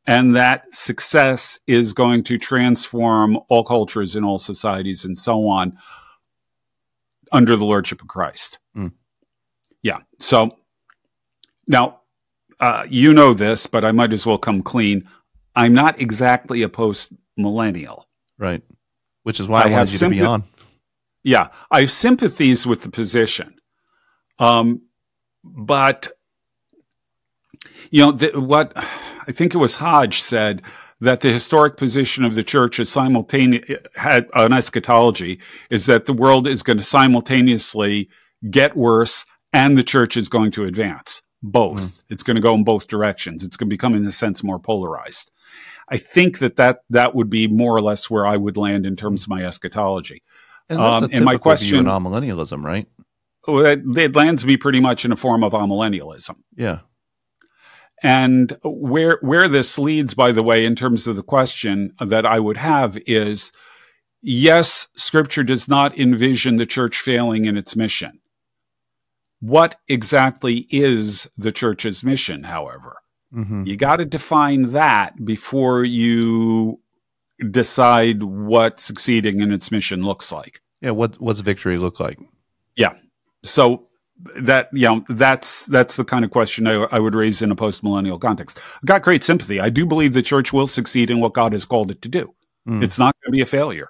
[0.09, 5.77] and that success is going to transform all cultures and all societies and so on
[7.31, 8.57] under the lordship of Christ.
[8.75, 8.91] Mm.
[9.83, 9.99] Yeah.
[10.17, 10.57] So
[11.67, 11.99] now
[12.59, 15.07] uh, you know this, but I might as well come clean.
[15.55, 18.07] I'm not exactly a post millennial.
[18.39, 18.63] right.
[19.23, 20.43] Which is why I, I have wanted you to be on.
[21.23, 23.55] Yeah, I have sympathies with the position,
[24.39, 24.81] um,
[25.43, 26.07] but
[27.91, 28.71] you know th- what?
[28.75, 30.61] I think it was Hodge said
[31.01, 36.13] that the historic position of the church is simultaneous had on eschatology is that the
[36.13, 38.09] world is going to simultaneously
[38.49, 41.21] get worse and the church is going to advance.
[41.41, 42.03] Both.
[42.09, 43.45] It's going to go in both directions.
[43.45, 45.31] It's going to become, in a sense, more polarized.
[45.87, 48.95] I think that, that that would be more or less where I would land in
[48.97, 50.21] terms of my eschatology.
[50.67, 52.87] And that's Um, a and my typical view in question- amillennialism, right?
[53.47, 56.35] Well, It, it lands me pretty much in a form of amillennialism.
[56.57, 56.79] Yeah.
[58.01, 62.39] And where where this leads, by the way, in terms of the question that I
[62.39, 63.51] would have is,
[64.21, 68.19] yes, Scripture does not envision the church failing in its mission.
[69.41, 72.43] What exactly is the church's mission?
[72.43, 72.97] However,
[73.31, 76.79] hmm you got to define that before you
[77.51, 80.61] decide what succeeding in its mission looks like.
[80.81, 80.91] Yeah.
[80.91, 82.17] What what's victory look like?
[82.75, 82.93] Yeah.
[83.43, 83.88] So
[84.41, 87.55] that you know that's that's the kind of question I, I would raise in a
[87.55, 88.59] post millennial context.
[88.75, 89.59] I've got great sympathy.
[89.59, 92.33] I do believe the church will succeed in what God has called it to do.
[92.67, 92.83] Mm.
[92.83, 93.89] It's not going to be a failure,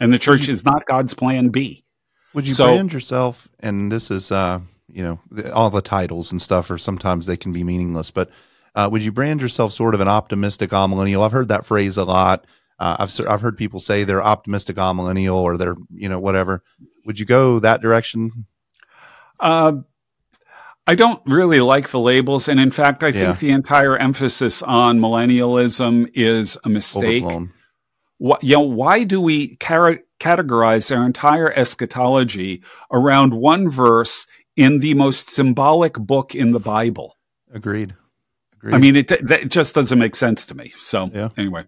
[0.00, 1.84] and the church is not God's plan B.
[2.34, 3.48] Would you So- brand yourself?
[3.60, 5.20] And this is, uh, you know,
[5.52, 8.10] all the titles and stuff, or sometimes they can be meaningless.
[8.10, 8.30] But
[8.74, 11.24] uh, would you brand yourself sort of an optimistic amillennial?
[11.24, 12.46] I've heard that phrase a lot.
[12.78, 16.62] Uh, I've I've heard people say they're optimistic amillennial or they're you know whatever.
[17.04, 18.46] Would you go that direction?
[19.42, 19.72] Uh,
[20.86, 23.26] I don't really like the labels, and in fact, I Yeah.
[23.26, 27.22] think the entire emphasis on millennialism is a mistake.
[27.24, 27.52] Overblown.
[28.24, 34.78] Wh- you know, why do we car- categorize our entire eschatology around one verse in
[34.80, 37.16] the most symbolic book in the Bible?
[37.52, 37.94] Agreed.
[38.56, 38.74] Agreed.
[38.74, 40.72] I mean, it, that just doesn't make sense to me.
[40.78, 41.28] So, Yeah.
[41.36, 41.64] anyway.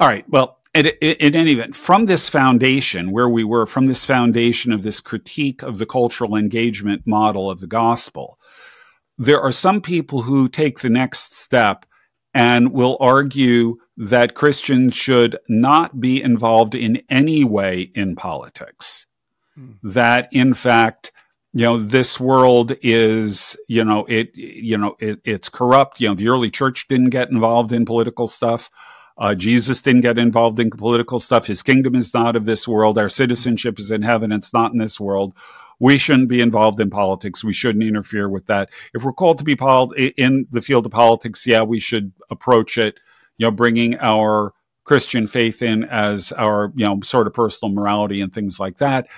[0.00, 0.24] All right.
[0.28, 4.72] Well, in, in, in any event, from this foundation, where we were, from this foundation
[4.72, 8.38] of this critique of the cultural engagement model of the gospel,
[9.16, 11.84] there are some people who take the next step
[12.32, 19.06] and will argue that Christians should not be involved in any way in politics.
[19.56, 19.72] Hmm.
[19.82, 21.10] That, in fact,
[21.54, 26.14] you know this world is you know it you know it, it's corrupt you know
[26.14, 28.70] the early church didn't get involved in political stuff
[29.18, 31.46] Uh, Jesus didn't get involved in political stuff.
[31.48, 32.96] His kingdom is not of this world.
[32.96, 34.30] Our citizenship is in heaven.
[34.30, 35.34] It's not in this world.
[35.80, 37.42] We shouldn't be involved in politics.
[37.42, 38.70] We shouldn't interfere with that.
[38.94, 42.78] If we're called to be pol- in the field of politics, yeah, we should approach
[42.78, 42.98] it,
[43.38, 44.54] you know, bringing our
[44.84, 49.08] Christian faith in as our, you know, sort of personal morality and things like that.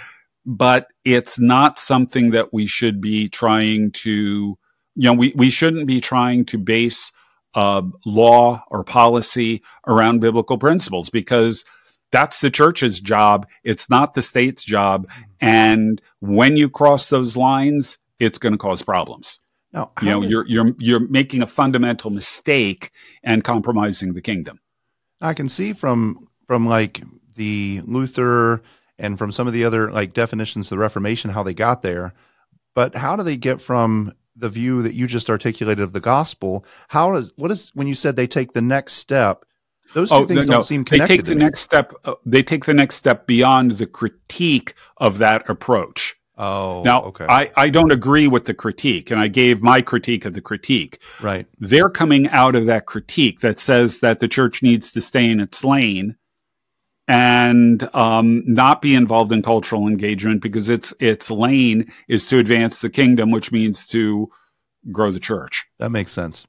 [0.46, 4.58] But it's not something that we should be trying to, you
[4.96, 7.12] know, we, we shouldn't be trying to base
[7.54, 11.64] uh, law or policy around biblical principles because
[12.10, 13.46] that's the church's job.
[13.64, 15.08] It's not the state's job.
[15.40, 19.40] And when you cross those lines, it's going to cause problems.
[19.72, 22.90] Now, you know, did, you're you're you're making a fundamental mistake
[23.22, 24.60] and compromising the kingdom.
[25.20, 27.02] I can see from from like
[27.36, 28.62] the Luther
[28.98, 32.12] and from some of the other like definitions of the Reformation how they got there.
[32.74, 36.64] But how do they get from the view that you just articulated of the gospel?
[36.88, 39.44] How does what is when you said they take the next step?
[39.94, 41.16] Those two Oh, things no, don't seem They connected.
[41.16, 41.44] take to the me.
[41.44, 41.92] next step.
[42.04, 46.14] Uh, they take the next step beyond the critique of that approach.
[46.38, 50.24] Oh, Now, okay, I, I don't agree with the critique, and I gave my critique
[50.24, 51.02] of the critique.
[51.20, 55.28] right, They're coming out of that critique that says that the church needs to stay
[55.28, 56.16] in its lane
[57.10, 62.80] and um, not be involved in cultural engagement because its its lane is to advance
[62.80, 64.30] the kingdom, which means to
[64.92, 65.66] grow the church.
[65.78, 66.46] that makes sense.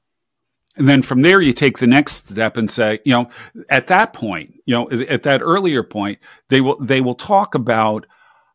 [0.76, 3.28] And then from there, you take the next step and say, you know,
[3.70, 8.06] at that point, you know, at that earlier point, they will they will talk about,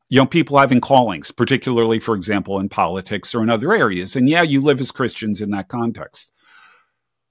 [0.07, 4.15] you know, people having callings, particularly, for example, in politics or in other areas.
[4.15, 6.31] And yeah, you live as Christians in that context.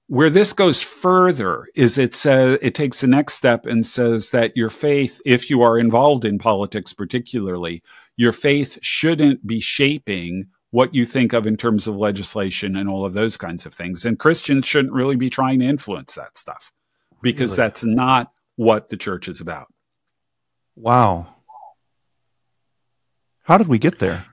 [0.09, 4.55] Where this goes further is it says it takes the next step and says that
[4.55, 7.83] your faith, if you are involved in politics, particularly,
[8.15, 13.05] your faith shouldn't be shaping what you think of in terms of legislation and all
[13.05, 14.05] of those kinds of things.
[14.05, 16.71] And Christians shouldn't really be trying to influence that stuff
[17.21, 17.67] because Really?
[17.67, 19.67] that's not what the church is about.
[20.75, 21.35] Wow.
[23.43, 24.25] How did we get there?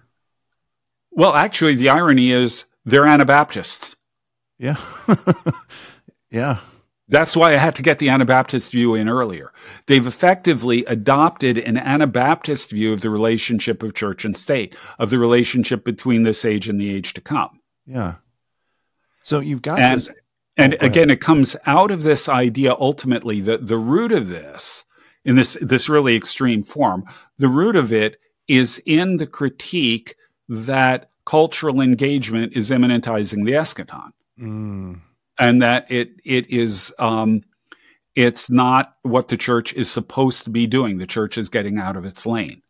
[1.11, 3.97] Well, actually, the irony is they're Anabaptists.
[4.59, 4.77] Yeah,
[6.31, 6.59] yeah,
[7.09, 9.53] That's why I had to get the Anabaptist view in earlier.
[9.87, 15.19] They've effectively adopted an Anabaptist view of the relationship of church and state, of the
[15.19, 17.61] relationship between this age and the age to come.
[17.87, 18.15] yeah.
[19.23, 20.11] So you've got and this.
[20.59, 20.91] and Oh, go ahead.
[20.93, 24.85] again it comes out of this idea ultimately the the root of this
[25.25, 27.05] in this this really extreme form
[27.39, 30.15] the root of it is in the critique
[30.49, 35.01] that cultural engagement is immanentizing the eschaton Mm,
[35.39, 37.43] and that it it is um
[38.14, 40.99] it's not what the church is supposed to be doing.
[40.99, 42.62] The church is getting out of its lane.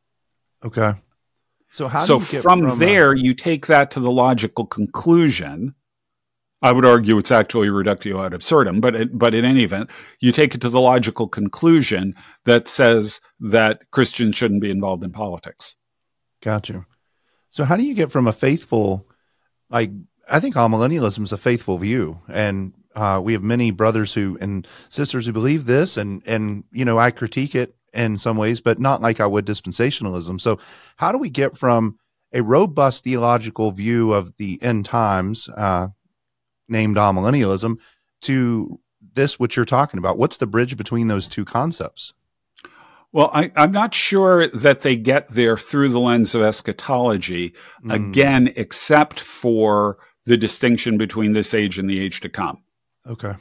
[0.65, 0.95] Okay.
[1.71, 4.67] So how so do you get from, uh, there you take that to the logical
[4.67, 5.75] conclusion.
[6.63, 9.91] I would argue it's actually reductio ad absurdum but it, but in any event
[10.21, 12.15] you take it to the logical conclusion
[12.47, 15.77] that says that christians shouldn't be involved in politics.
[16.41, 16.87] Got you.
[17.51, 19.09] So how do you get from a faithful,
[19.71, 19.91] like
[20.31, 24.67] I think amillennialism is a faithful view, and uh, we have many brothers who and
[24.89, 28.79] sisters who believe this, and and you know I critique it in some ways, but
[28.79, 30.41] not like I would dispensationalism.
[30.41, 30.59] So
[30.97, 31.99] how do we get from
[32.33, 35.89] a robust theological view of the end times, uh,
[36.69, 37.77] named millennialism,
[38.23, 38.81] to
[39.15, 40.19] this what you're talking about?
[40.19, 42.13] What's the bridge between those two concepts?
[43.13, 47.95] well I, i'm not sure that they get there through the lens of eschatology Mm,
[47.95, 52.63] again except for the distinction between this age and the age to come
[53.07, 53.35] okay.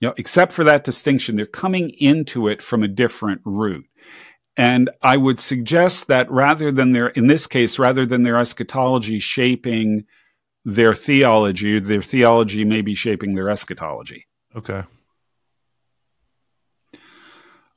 [0.00, 3.86] you know, except for that distinction, they're coming into it from a different route.
[4.56, 9.18] And I would suggest that rather than their, in this case, rather than their eschatology
[9.18, 10.04] shaping
[10.64, 14.26] their theology, their theology may be shaping their eschatology.
[14.54, 14.82] Okay.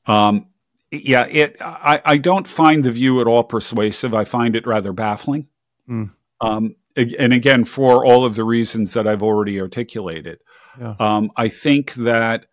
[0.06, 0.48] Um,
[0.92, 1.56] yeah, it.
[1.62, 4.14] I, I don't find the view at all persuasive.
[4.14, 5.48] I find it rather baffling.
[5.90, 6.12] Mm.
[6.42, 10.40] Um, and again, for all of the reasons that I've already articulated.
[10.80, 10.96] Yeah.
[11.00, 12.48] Um, I think that,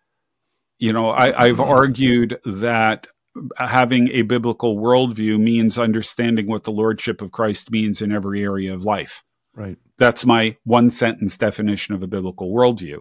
[0.79, 3.07] you know, I, I've argued that
[3.57, 8.73] having a biblical worldview means understanding what the lordship of Christ means in every area
[8.73, 9.23] of life.
[9.55, 9.77] Right.
[9.97, 12.99] That's my one sentence definition of a biblical worldview.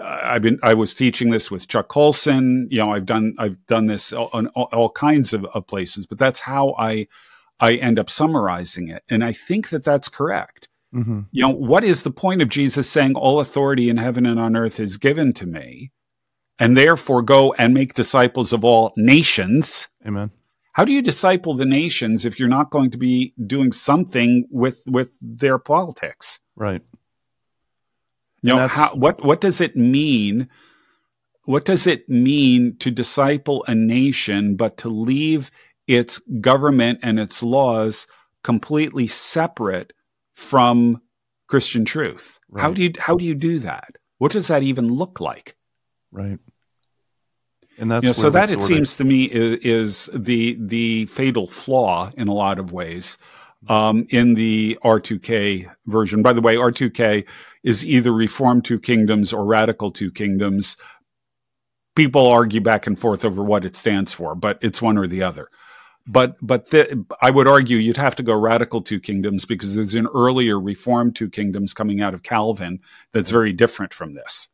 [0.00, 2.66] I've been I was teaching this with Chuck Colson.
[2.70, 6.18] You know, I've done I've done this on all, all kinds of, of places, but
[6.18, 7.08] that's how I
[7.60, 10.68] I end up summarizing it, and I think that that's correct.
[10.94, 11.20] Mm-hmm.
[11.30, 14.56] You know, what is the point of Jesus saying all authority in heaven and on
[14.56, 15.90] earth is given to me,
[16.58, 19.88] and therefore go and make disciples of all nations?
[20.06, 20.30] Amen.
[20.74, 24.82] How do you disciple the nations if you're not going to be doing something with
[24.86, 26.40] with their politics?
[26.56, 26.82] Right.
[28.42, 30.48] You know, how, what what does it mean
[31.44, 35.50] what does it mean to disciple a nation, but to leave
[35.86, 38.06] its government and its laws
[38.44, 39.92] completely separate
[40.34, 41.00] from
[41.48, 42.38] Christian truth?
[42.48, 42.62] Right.
[42.62, 43.96] How do you how do you do that?
[44.18, 45.56] What does that even look like?
[46.10, 46.38] Right.
[47.78, 51.46] And that's you know, so that it seems to me is, is, the the fatal
[51.46, 53.18] flaw in a lot of ways
[53.68, 56.22] um, in the R2K version.
[56.22, 57.26] By the way, R2K
[57.62, 60.76] is either Reformed Two Kingdoms or Radical Two Kingdoms.
[61.94, 65.22] People argue back and forth over what it stands for, but it's one or the
[65.22, 65.48] other.
[66.06, 69.94] But but the, I would argue you'd have to go Radical Two Kingdoms because there's
[69.94, 72.80] an earlier Reformed Two Kingdoms coming out of Calvin
[73.12, 74.48] that's very different from this.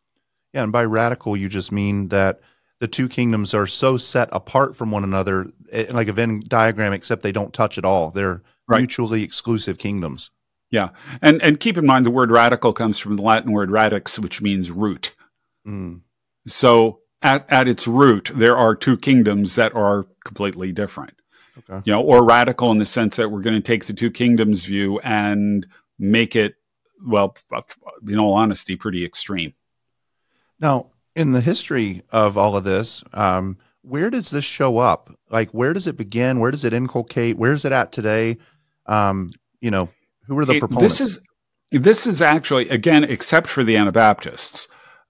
[0.52, 2.40] Yeah, and by radical you just mean that
[2.80, 6.92] the two kingdoms are so set apart from one another, eh, like a Venn diagram,
[6.92, 8.10] except they don't touch at all.
[8.10, 8.78] They're right.
[8.78, 10.30] mutually exclusive kingdoms.
[10.70, 10.90] Yeah,
[11.22, 14.42] and and keep in mind the word radical comes from the Latin word radix, which
[14.42, 15.14] means root.
[15.66, 16.02] Mm.
[16.46, 21.17] So at at its root, there are two kingdoms that are completely different.
[21.58, 21.82] Okay.
[21.84, 24.64] You know, or radical in the sense that we're going to take the two kingdoms
[24.64, 25.66] view and
[25.98, 26.56] make it,
[27.06, 27.36] well,
[28.06, 29.54] in all honesty, pretty extreme.
[30.60, 35.10] Now, in the history of all of this, um, where does this show up?
[35.30, 36.40] Like, where does it begin?
[36.40, 37.36] Where does it inculcate?
[37.36, 38.38] Where is it at today?
[38.86, 39.30] Um,
[39.60, 39.88] you know,
[40.26, 40.98] who are the it, proponents?
[40.98, 41.20] This is
[41.70, 44.68] this is actually again, except for the Anabaptists,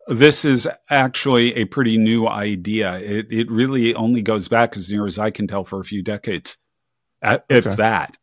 [0.09, 2.99] this is actually a pretty new idea.
[2.99, 6.03] It it really only goes back, as near as I can tell, for a few
[6.03, 6.57] decades,
[7.23, 7.75] if okay.
[7.77, 8.17] that.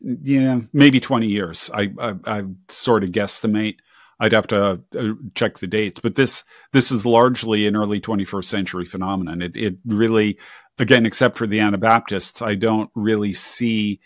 [0.00, 1.70] Yeah, maybe twenty years.
[1.72, 3.76] I I, I sort of guesstimate.
[4.20, 8.44] I'd have to uh, check the dates, but this this is largely an early 21st
[8.44, 9.42] century phenomenon.
[9.42, 10.38] It it really,
[10.78, 14.00] again, except for the Anabaptists, I don't really see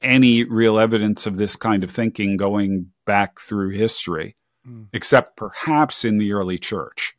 [0.00, 4.36] any real evidence of this kind of thinking going back through history,
[4.66, 4.86] mm.
[4.92, 7.16] except perhaps in the early church.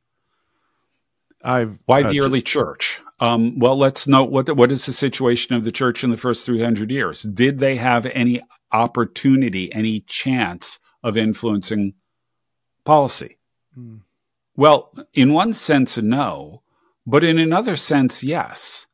[1.44, 3.02] I've, Why uh, the early church?
[3.20, 6.46] Um, well, let's note what what is the situation of the church in the first
[6.46, 7.24] 300 years?
[7.24, 8.42] Did they have any
[8.72, 11.94] opportunity, any chance of influencing
[12.86, 13.38] policy?
[13.78, 14.02] Mm.
[14.56, 16.62] Well, in one sense, no,
[17.06, 18.88] but in another sense, yes.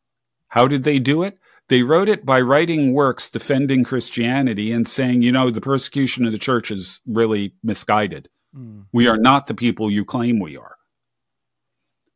[0.50, 1.38] How did they do it?
[1.68, 6.32] They wrote it by writing works defending Christianity and saying, you know, the persecution of
[6.32, 8.28] the church is really misguided.
[8.56, 8.86] Mm.
[8.92, 10.76] We are not the people you claim we are.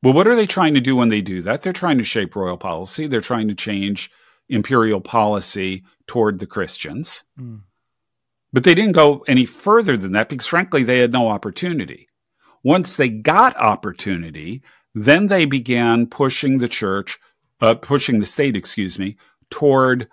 [0.01, 1.61] Well, what are they trying to do when they do that?
[1.61, 3.07] They're trying to shape royal policy.
[3.07, 4.11] They're trying to change
[4.49, 7.23] imperial policy toward the Christians.
[7.39, 7.61] Mm.
[8.51, 12.09] But they didn't go any further than that because, frankly, they had no opportunity.
[12.63, 14.61] Once they got opportunity,
[14.93, 17.19] then they began pushing the church,
[17.61, 19.17] uh, pushing the state, excuse me,
[19.49, 20.07] toward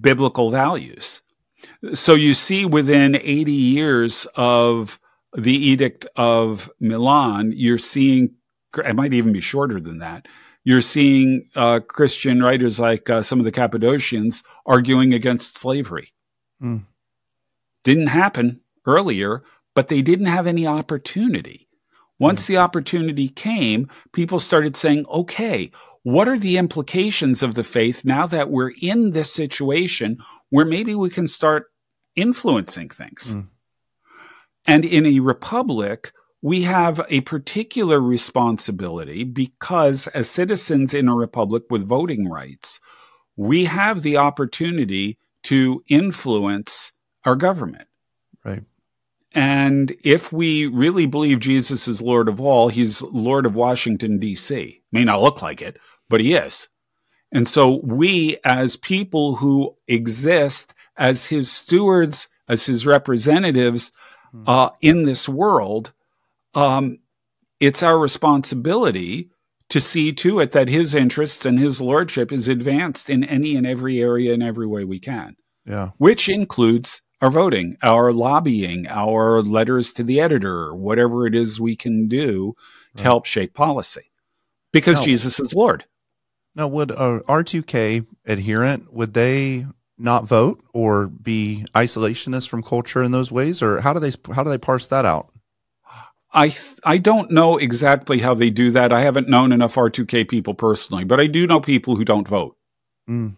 [0.00, 1.22] biblical values.
[1.94, 4.98] So you see, within 80 years of
[5.36, 8.34] the Edict of Milan, you're seeing,
[8.76, 10.26] it might even be shorter than that,
[10.64, 16.12] you're seeing uh, Christian writers like uh, some of the Cappadocians arguing against slavery.
[16.60, 16.86] Mm.
[17.84, 19.44] Didn't happen earlier,
[19.76, 21.68] but they didn't have any opportunity.
[22.18, 22.48] Once mm.
[22.48, 25.70] the opportunity came, people started saying, okay,
[26.02, 30.18] what are the implications of the faith now that we're in this situation
[30.50, 31.66] where maybe we can start
[32.14, 33.34] influencing things?
[33.34, 33.48] Mm.
[34.66, 41.64] And in a republic, we have a particular responsibility because as citizens in a republic
[41.70, 42.80] with voting rights,
[43.36, 46.92] we have the opportunity to influence
[47.24, 47.88] our government.
[48.44, 48.64] Right.
[49.34, 54.82] And if we really believe Jesus is Lord of all, he's Lord of Washington, D.C.
[54.92, 55.78] May not look like it,
[56.08, 56.68] but he is.
[57.36, 63.92] And so we, as people who exist as his stewards, as his representatives
[64.32, 64.44] hmm.
[64.46, 65.92] uh, in this world,
[66.54, 66.98] um,
[67.60, 69.28] it's our responsibility
[69.68, 73.66] to see to it that his interests and his lordship is advanced in any and
[73.66, 75.36] every area in every way we can.
[75.66, 75.90] Yeah.
[75.98, 81.76] Which includes our voting, our lobbying, our letters to the editor, whatever it is we
[81.76, 82.54] can do
[82.94, 83.04] to right.
[83.04, 84.10] help shape policy.
[84.72, 85.84] Because now, Jesus is Lord.
[86.56, 89.66] Now, would a R2K adherent, would they
[89.98, 93.62] not vote or be isolationist from culture in those ways?
[93.62, 95.30] Or how do they, how do they parse that out?
[96.32, 98.92] I th- I don't know exactly how they do that.
[98.92, 102.56] I haven't known enough R2K people personally, but I do know people who don't vote.
[103.08, 103.36] Mm.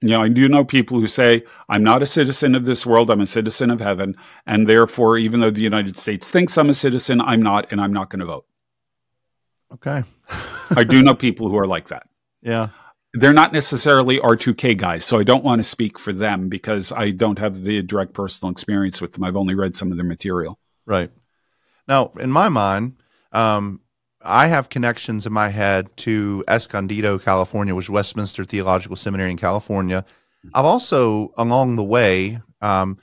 [0.00, 3.10] You know, I do know people who say, I'm not a citizen of this world,
[3.10, 4.16] I'm a citizen of heaven.
[4.46, 7.92] And therefore, even though the United States thinks I'm a citizen, I'm not, and I'm
[7.92, 8.46] not going to vote.
[9.72, 10.02] Okay.
[10.76, 12.08] I do know people who are like that.
[12.42, 12.68] Yeah.
[13.14, 17.10] They're not necessarily R2K guys, so I don't want to speak for them because I
[17.10, 19.24] don't have the direct personal experience with them.
[19.24, 20.58] I've only read some of their material.
[20.86, 21.10] Right.
[21.86, 22.96] Now, in my mind,
[23.32, 23.80] um,
[24.22, 29.36] I have connections in my head to Escondido, California, which is Westminster Theological Seminary in
[29.36, 30.04] California.
[30.54, 32.98] I've also, along the way, um,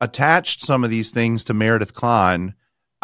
[0.00, 2.54] attached some of these things to Meredith Kline.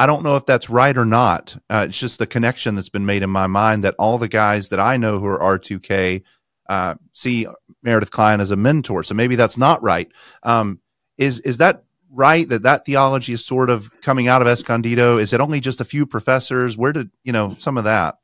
[0.00, 1.54] I don't know if that's right or not.
[1.68, 4.70] Uh, it's just the connection that's been made in my mind that all the guys
[4.70, 6.22] that I know who are R2K
[6.70, 7.46] uh, see
[7.82, 9.02] Meredith Kline as a mentor.
[9.04, 10.10] So maybe that's not right.
[10.42, 10.80] Um,
[11.18, 15.18] is is that right that that theology is sort of coming out of Escondido?
[15.18, 16.78] Is it only just a few professors?
[16.78, 18.16] Where did you know some of that?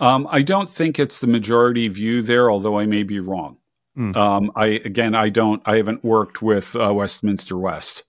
[0.00, 3.56] Um, I don't think it's the majority view there, although I may be wrong.
[3.96, 4.14] Mm.
[4.14, 8.04] Um, I again, I don't, I haven't worked with uh, Westminster West.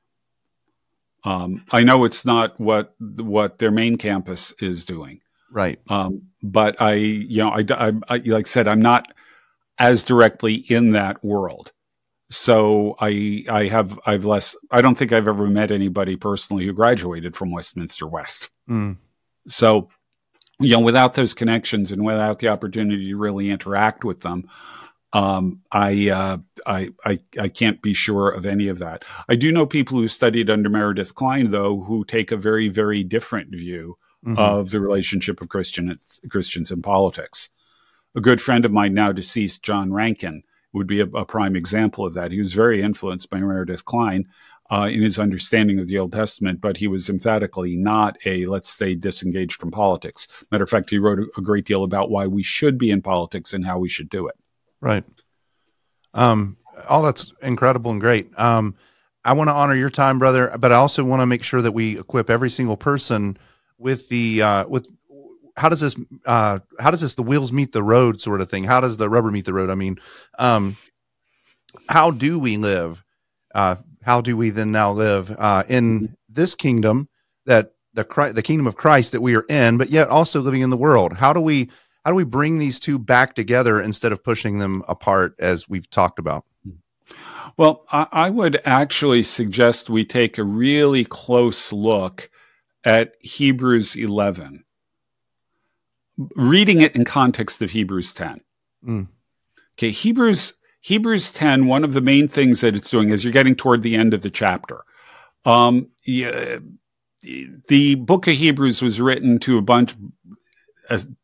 [1.23, 5.21] Um, I know it's not what what their main campus is doing,
[5.51, 5.79] right?
[5.87, 9.11] Um, but I, you know, I, I, I, like I said, I'm not
[9.77, 11.71] as directly in that world,
[12.29, 14.55] so I, I have, I've less.
[14.71, 18.49] I don't think I've ever met anybody personally who graduated from Westminster West.
[18.67, 18.97] Mm.
[19.47, 19.89] So,
[20.59, 24.47] you know, without those connections and without the opportunity to really interact with them,
[25.13, 29.05] um, I, uh, I, I, I can't be sure of any of that.
[29.29, 33.03] I do know people who studied under Meredith Kline, though, who take a very, very
[33.03, 34.37] different view mm-hmm.
[34.37, 35.97] of the relationship of Christian,
[36.29, 37.49] Christians and politics.
[38.15, 40.43] A good friend of mine, now deceased, John Rankin,
[40.73, 42.31] would be a, a prime example of that.
[42.31, 44.27] He was very influenced by Meredith Kline.
[44.69, 48.69] uh, in his understanding of the Old Testament, but he was emphatically not a let's
[48.69, 50.27] stay disengaged from politics.
[50.51, 53.01] Matter of fact, he wrote a, a great deal about why we should be in
[53.01, 54.35] politics and how we should do it.
[54.83, 55.05] Right.
[56.13, 56.57] Um,
[56.89, 58.37] all that's incredible and great.
[58.37, 58.75] Um,
[59.23, 61.71] I want to honor your time, brother, but I also want to make sure that
[61.71, 63.37] we equip every single person
[63.77, 64.89] with the uh, with
[65.55, 68.65] how does this uh, how does this the wheels meet the road sort of thing?
[68.65, 69.69] How does the rubber meet the road?
[69.69, 69.99] I mean,
[70.37, 70.75] um,
[71.87, 73.01] how do we live?
[73.55, 77.07] Uh, how do we then now live uh, in this kingdom
[77.45, 78.03] that the
[78.35, 81.13] the kingdom of Christ that we are in, but yet also living in the world?
[81.13, 81.69] How do we
[82.03, 85.89] how do we bring these two back together instead of pushing them apart as we've
[85.89, 86.45] talked about?
[87.55, 92.29] Well, I, would actually suggest we take a really close look
[92.83, 94.63] at Hebrews 11,
[96.35, 98.41] reading it in context of Hebrews 10.
[98.85, 99.07] Mm.
[99.77, 103.55] Okay, Hebrews Hebrews 10, one of the main things that it's doing is you're getting
[103.55, 104.81] toward the end of the chapter.
[105.45, 106.57] Um, yeah,
[107.21, 109.95] the book of Hebrews was written to a bunch,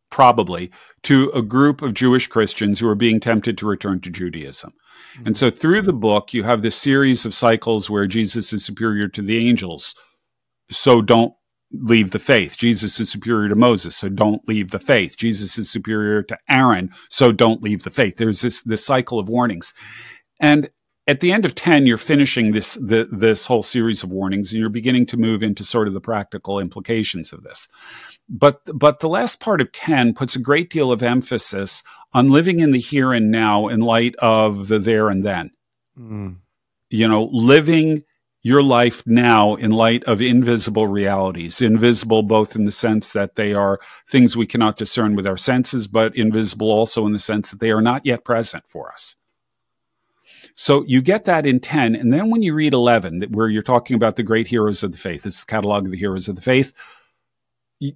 [0.10, 0.72] probably
[1.03, 4.74] to a group of Jewish Christians who are being tempted to return to Judaism.
[5.16, 5.28] Mm-hmm.
[5.28, 9.07] And so through the book, you have this series of cycles where Jesus is superior
[9.10, 9.95] to the angels.
[10.70, 11.34] So don't
[11.72, 12.57] leave the faith.
[12.57, 15.16] Jesus is superior to Moses, so don't leave the faith.
[15.18, 18.18] Jesus is superior to Aaron, so don't leave the faith.
[18.18, 19.74] There's this this cycle of warnings.
[20.39, 20.70] And
[21.10, 24.60] at the end of 10 you're finishing this the, this whole series of warnings and
[24.60, 27.68] you're beginning to move into sort of the practical implications of this
[28.30, 32.59] but but the last part of 10 puts a great deal of emphasis on living
[32.59, 35.51] in the here and now in light of the there and then
[35.97, 36.36] mm.
[36.89, 38.03] you know living
[38.41, 43.53] your life now in light of invisible realities invisible both in the sense that they
[43.53, 47.59] are things we cannot discern with our senses but invisible also in the sense that
[47.59, 49.15] they are not yet present for us
[50.55, 51.95] so you get that in 10.
[51.95, 54.97] And then when you read 11, where you're talking about the great heroes of the
[54.97, 56.73] faith, this is the catalog of the heroes of the faith,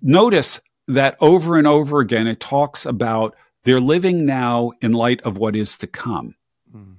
[0.01, 5.37] notice that over and over again, it talks about they're living now in light of
[5.37, 6.35] what is to come.
[6.75, 6.97] Mm.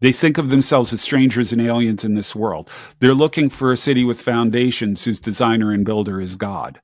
[0.00, 2.70] They think of themselves as strangers and aliens in this world.
[3.00, 6.80] They're looking for a city with foundations whose designer and builder is God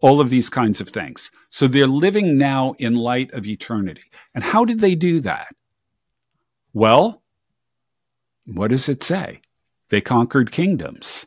[0.00, 1.30] all of these kinds of things.
[1.50, 4.04] So they're living now in light of eternity.
[4.34, 5.54] And how did they do that?
[6.72, 7.22] Well,
[8.46, 9.40] what does it say?
[9.90, 11.26] They conquered kingdoms.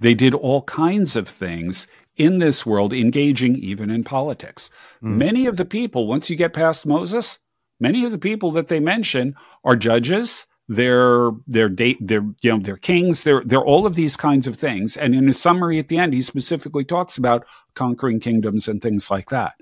[0.00, 1.86] They did all kinds of things
[2.16, 4.70] in this world, engaging even in politics.
[5.02, 5.16] Mm.
[5.16, 7.38] Many of the people, once you get past Moses,
[7.78, 12.60] many of the people that they mention are judges, they're they're date they're you know
[12.60, 15.88] they're kings they're they're all of these kinds of things and in a summary at
[15.88, 17.44] the end he specifically talks about
[17.74, 19.54] conquering kingdoms and things like that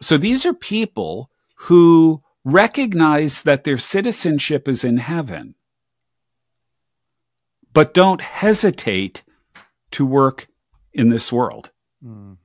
[0.00, 5.54] so these are people who recognize that their citizenship is in heaven
[7.72, 9.22] but don't hesitate
[9.90, 10.48] to work
[10.92, 11.70] in this world
[12.04, 12.36] mm.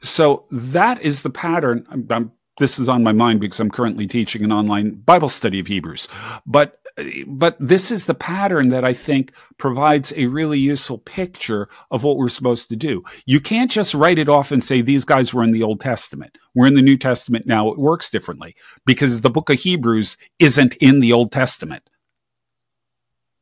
[0.00, 4.06] so that is the pattern I'm, I'm this is on my mind because I'm currently
[4.06, 6.08] teaching an online Bible study of Hebrews.
[6.46, 6.80] But
[7.26, 12.16] but this is the pattern that I think provides a really useful picture of what
[12.16, 13.04] we're supposed to do.
[13.26, 16.38] You can't just write it off and say these guys were in the Old Testament.
[16.54, 17.68] We're in the New Testament now.
[17.68, 18.56] It works differently
[18.86, 21.90] because the book of Hebrews isn't in the Old Testament.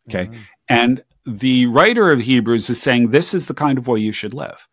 [0.08, 0.26] Okay.
[0.26, 0.40] Mm-hmm.
[0.68, 4.34] And the writer of Hebrews is saying this is the kind of way you should
[4.34, 4.68] live.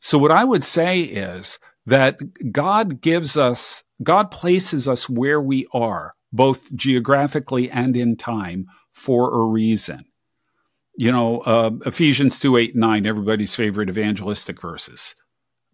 [0.00, 5.66] So, what I would say is that God gives us, God places us where we
[5.72, 10.04] are, both geographically and in time, for a reason.
[10.96, 15.16] You know, uh, Ephesians 2 8 9, everybody's favorite evangelistic verses.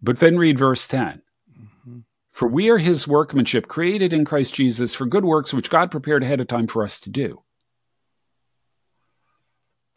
[0.03, 1.23] But then read verse 10.
[1.51, 1.99] Mm-hmm.
[2.31, 6.23] For we are his workmanship, created in Christ Jesus for good works, which God prepared
[6.23, 7.44] ahead of time for us to do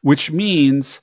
[0.01, 1.01] which means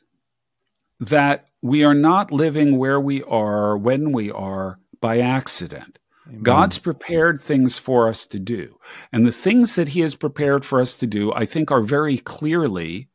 [1.01, 5.99] that we are not living where we are when we are by accident.
[6.27, 6.43] Amen.
[6.43, 8.79] God's prepared things for us to do.
[9.13, 12.19] And the things that He has prepared for us to do, I think, are very
[12.19, 13.09] clearly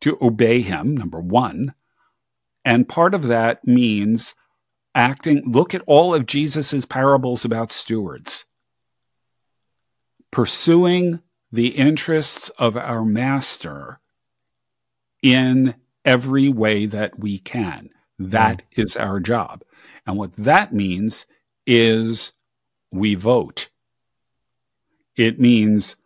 [0.00, 1.74] to obey Him, number one.
[2.64, 4.34] And part of that means
[4.94, 5.42] acting.
[5.46, 8.44] Look at all of Jesus's parables about stewards.
[10.30, 11.20] Pursuing
[11.50, 14.00] the interests of our master
[15.22, 17.90] in every way that we can.
[18.18, 18.82] That mm.
[18.82, 19.62] is our job.
[20.06, 21.26] And what that means
[21.66, 22.32] is
[22.90, 23.68] we vote.
[25.16, 25.96] It means,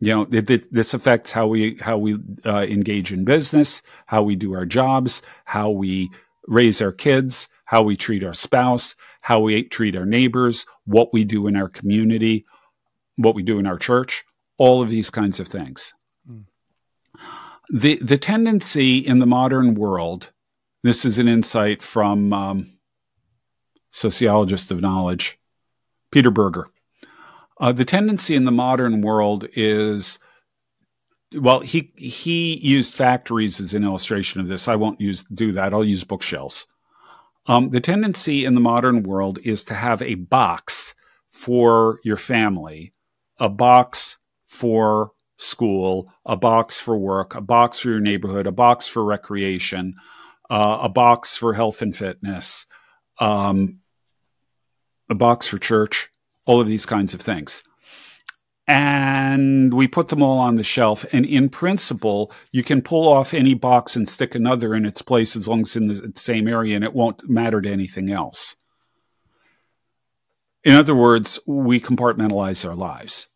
[0.00, 4.36] you know, it, this affects how we how we uh, engage in business, how we
[4.36, 6.10] do our jobs, how we
[6.46, 11.24] raise our kids, how we treat our spouse, how we treat our neighbors, what we
[11.24, 12.44] do in our community,
[13.16, 14.24] what we do in our church,
[14.58, 15.94] all of these kinds of things
[17.70, 20.30] the the tendency in the modern world
[20.82, 22.78] this is an insight from um,
[23.90, 25.38] sociologist of knowledge
[26.14, 26.68] peter berger.
[27.60, 30.18] Uh, the tendency in the modern world is
[31.34, 34.68] well he he used factories as an illustration of this.
[34.68, 35.72] I won't use do that.
[35.74, 36.66] I'll use bookshelves.
[37.46, 40.94] Um, the tendency in the modern world is to have a box
[41.30, 42.92] for your family
[43.38, 48.86] a box for school, a box for work, a box for your neighborhood, a box
[48.86, 49.94] for recreation,
[50.50, 52.66] uh, a box for health and fitness,
[53.18, 53.80] um,
[55.08, 56.10] a box for church,
[56.46, 57.62] all of these kinds of things.
[58.66, 61.04] And we put them all on the shelf.
[61.12, 65.36] And in principle, you can pull off any box and stick another in its place
[65.36, 68.56] as long as it's in the same area and it won't matter to anything else.
[70.64, 73.26] In other words, we compartmentalize our lives.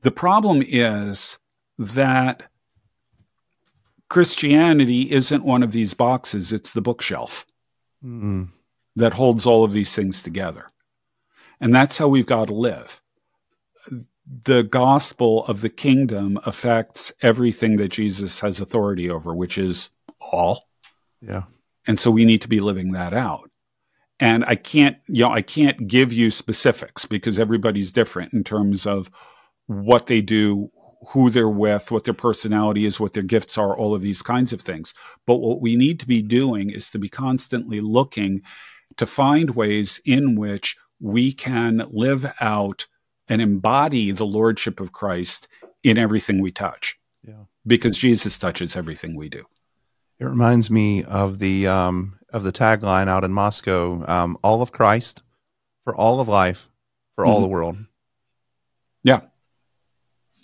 [0.00, 1.38] The problem is
[1.78, 2.44] that
[4.08, 7.46] Christianity isn't one of these boxes, it's the bookshelf
[8.04, 8.48] mm
[8.96, 10.70] that holds all of these things together.
[11.60, 13.00] And that's how we've got to live.
[14.44, 19.90] The gospel of the kingdom affects everything that Jesus has authority over, which is
[20.20, 20.68] all.
[21.20, 21.44] Yeah.
[21.86, 23.50] And so we need to be living that out.
[24.20, 28.86] And I can't, you know, I can't give you specifics because everybody's different in terms
[28.86, 29.10] of
[29.80, 30.70] what they do,
[31.08, 34.52] who they're with, what their personality is, what their gifts are, all of these kinds
[34.52, 34.94] of things.
[35.26, 38.42] But what we need to be doing is to be constantly looking
[38.96, 42.86] to find ways in which we can live out
[43.28, 45.48] and embody the lordship of Christ
[45.82, 46.98] in everything we touch.
[47.26, 47.44] Yeah.
[47.66, 49.44] Because Jesus touches everything we do.
[50.18, 54.70] It reminds me of the um, of the tagline out in Moscow: um, "All of
[54.70, 55.22] Christ
[55.84, 56.68] for all of life
[57.16, 57.42] for all mm-hmm.
[57.42, 57.76] the world."
[59.02, 59.20] Yeah,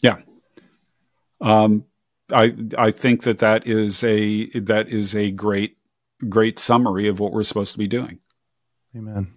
[0.03, 0.18] yeah.
[1.40, 1.84] Um,
[2.32, 5.76] I I think that that is a that is a great
[6.28, 8.18] great summary of what we're supposed to be doing.
[8.96, 9.32] Amen,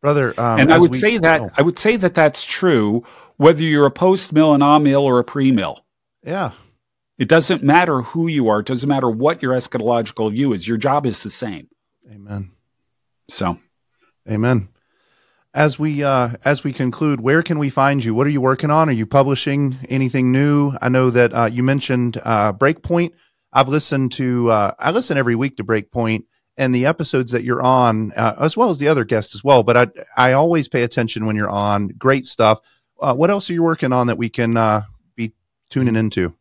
[0.00, 0.38] brother.
[0.38, 1.50] Um, and I would we, say that oh.
[1.56, 3.04] I would say that that's true
[3.36, 5.84] whether you're a post mill, an mill or a pre mill.
[6.22, 6.52] Yeah,
[7.18, 8.60] it doesn't matter who you are.
[8.60, 10.66] It doesn't matter what your eschatological view is.
[10.66, 11.68] Your job is the same.
[12.10, 12.50] Amen.
[13.28, 13.58] So,
[14.28, 14.68] Amen
[15.54, 18.12] as we uh, as we conclude, where can we find you?
[18.12, 18.88] What are you working on?
[18.88, 20.72] Are you publishing anything new?
[20.82, 23.12] I know that uh, you mentioned uh, Breakpoint.
[23.52, 26.24] I've listened to uh, I listen every week to Breakpoint
[26.56, 29.62] and the episodes that you're on, uh, as well as the other guests as well.
[29.62, 29.86] But I
[30.16, 31.88] I always pay attention when you're on.
[31.88, 32.58] Great stuff.
[33.00, 34.54] Uh, what else are you working on that we can
[35.14, 35.32] be
[35.70, 36.34] tuning into?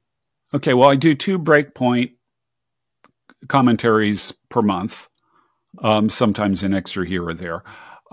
[0.55, 2.13] Okay, well, I do two Breakpoint
[3.47, 5.07] commentaries per month,
[5.79, 7.63] um, sometimes an extra here or there.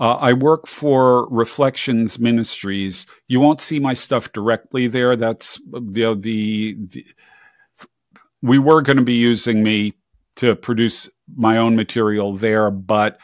[0.01, 3.05] Uh, I work for Reflections Ministries.
[3.27, 5.15] You won't see my stuff directly there.
[5.15, 7.05] That's the, the
[8.41, 9.93] we were going to be using me
[10.37, 13.19] to produce my own material there, but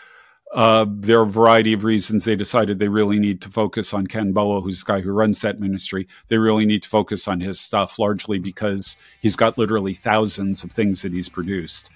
[0.54, 4.06] uh, there are a variety of reasons they decided they really need to focus on
[4.06, 6.08] Ken Boa, who's the guy who runs that ministry.
[6.28, 10.72] They really need to focus on his stuff, largely because he's got literally thousands of
[10.72, 11.90] things that he's produced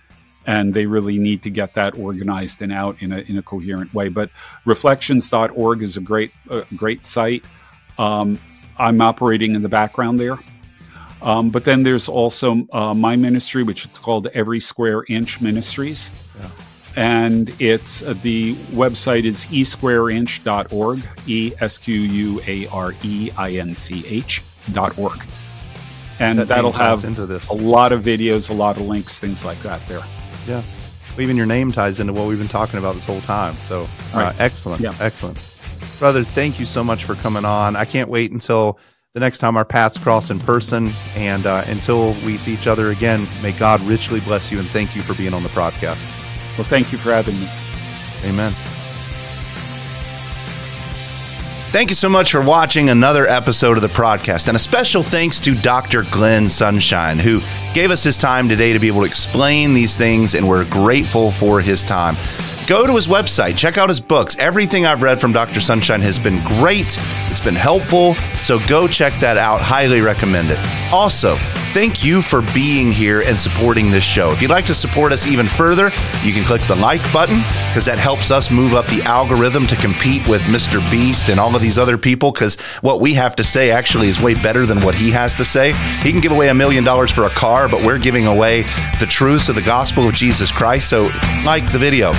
[0.46, 3.94] and they really need to get that organized and out in a, in a coherent
[3.94, 4.10] way.
[4.10, 4.32] But
[4.66, 7.46] reflections.org is a great, a great site.
[7.98, 8.39] Um,
[8.78, 10.39] I'm operating in the background there.
[11.22, 16.10] Um, but then there's also uh, my ministry, which is called Every Square Inch Ministries.
[16.39, 16.50] Yeah.
[16.96, 23.52] And it's uh, the website is esquareinch.org, E S Q U A R E I
[23.52, 24.42] N C H
[24.74, 25.24] dot org.
[26.20, 29.88] And that will have a lot of videos, a lot of links, things like that
[29.88, 30.02] there.
[30.48, 30.64] Yeah.
[31.12, 33.56] Well, even your name ties into what we've been talking about this whole time.
[33.64, 34.82] So, uh, excellent.
[34.82, 34.96] Yeah.
[35.00, 35.39] Excellent.
[36.00, 37.76] Brother, thank you so much for coming on.
[37.76, 38.80] I can't wait until
[39.14, 40.89] the next time our paths cross in person.
[41.16, 44.96] And uh, until we see each other again, may God richly bless you and thank
[44.96, 46.04] you for being on the podcast.
[46.58, 47.48] Well, thank you for having me.
[48.30, 48.81] Amen.
[51.72, 54.49] Thank you so much for watching another episode of the podcast.
[54.49, 56.03] And a special thanks to Dr.
[56.11, 57.39] Glenn Sunshine, who
[57.74, 61.32] gave us his time today to be able to explain these things, and we're grateful
[61.32, 62.17] for his time
[62.72, 64.38] go to his website, check out his books.
[64.38, 65.59] Everything I've read from Dr.
[65.59, 66.97] Sunshine has been great,
[67.30, 68.13] it's been helpful.
[68.43, 69.59] So go check that out.
[69.59, 70.59] Highly recommend it.
[70.89, 71.36] Also,
[71.74, 74.32] thank you for being here and supporting this show.
[74.32, 75.86] If you'd like to support us even further,
[76.22, 77.38] you can click the like button
[77.69, 80.80] because that helps us move up the algorithm to compete with Mr.
[80.91, 84.19] Beast and all of these other people because what we have to say actually is
[84.19, 85.72] way better than what he has to say.
[86.03, 88.63] He can give away a million dollars for a car, but we're giving away
[88.99, 90.89] the truths of the gospel of Jesus Christ.
[90.89, 91.09] So,
[91.45, 92.11] like the video.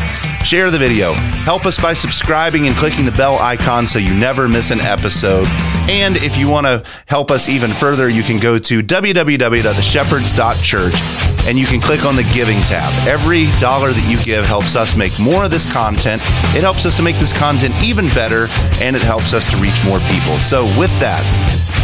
[0.45, 1.15] Share the video.
[1.15, 5.47] Help us by subscribing and clicking the bell icon so you never miss an episode.
[5.89, 11.59] And if you want to help us even further, you can go to www.theshepherds.church and
[11.59, 12.93] you can click on the giving tab.
[13.07, 16.21] Every dollar that you give helps us make more of this content.
[16.55, 18.47] It helps us to make this content even better
[18.83, 20.39] and it helps us to reach more people.
[20.39, 21.23] So, with that,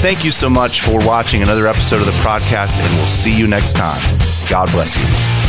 [0.02, 3.48] thank you so much for watching another episode of the podcast, and we'll see you
[3.48, 4.00] next time.
[4.48, 5.47] God bless you.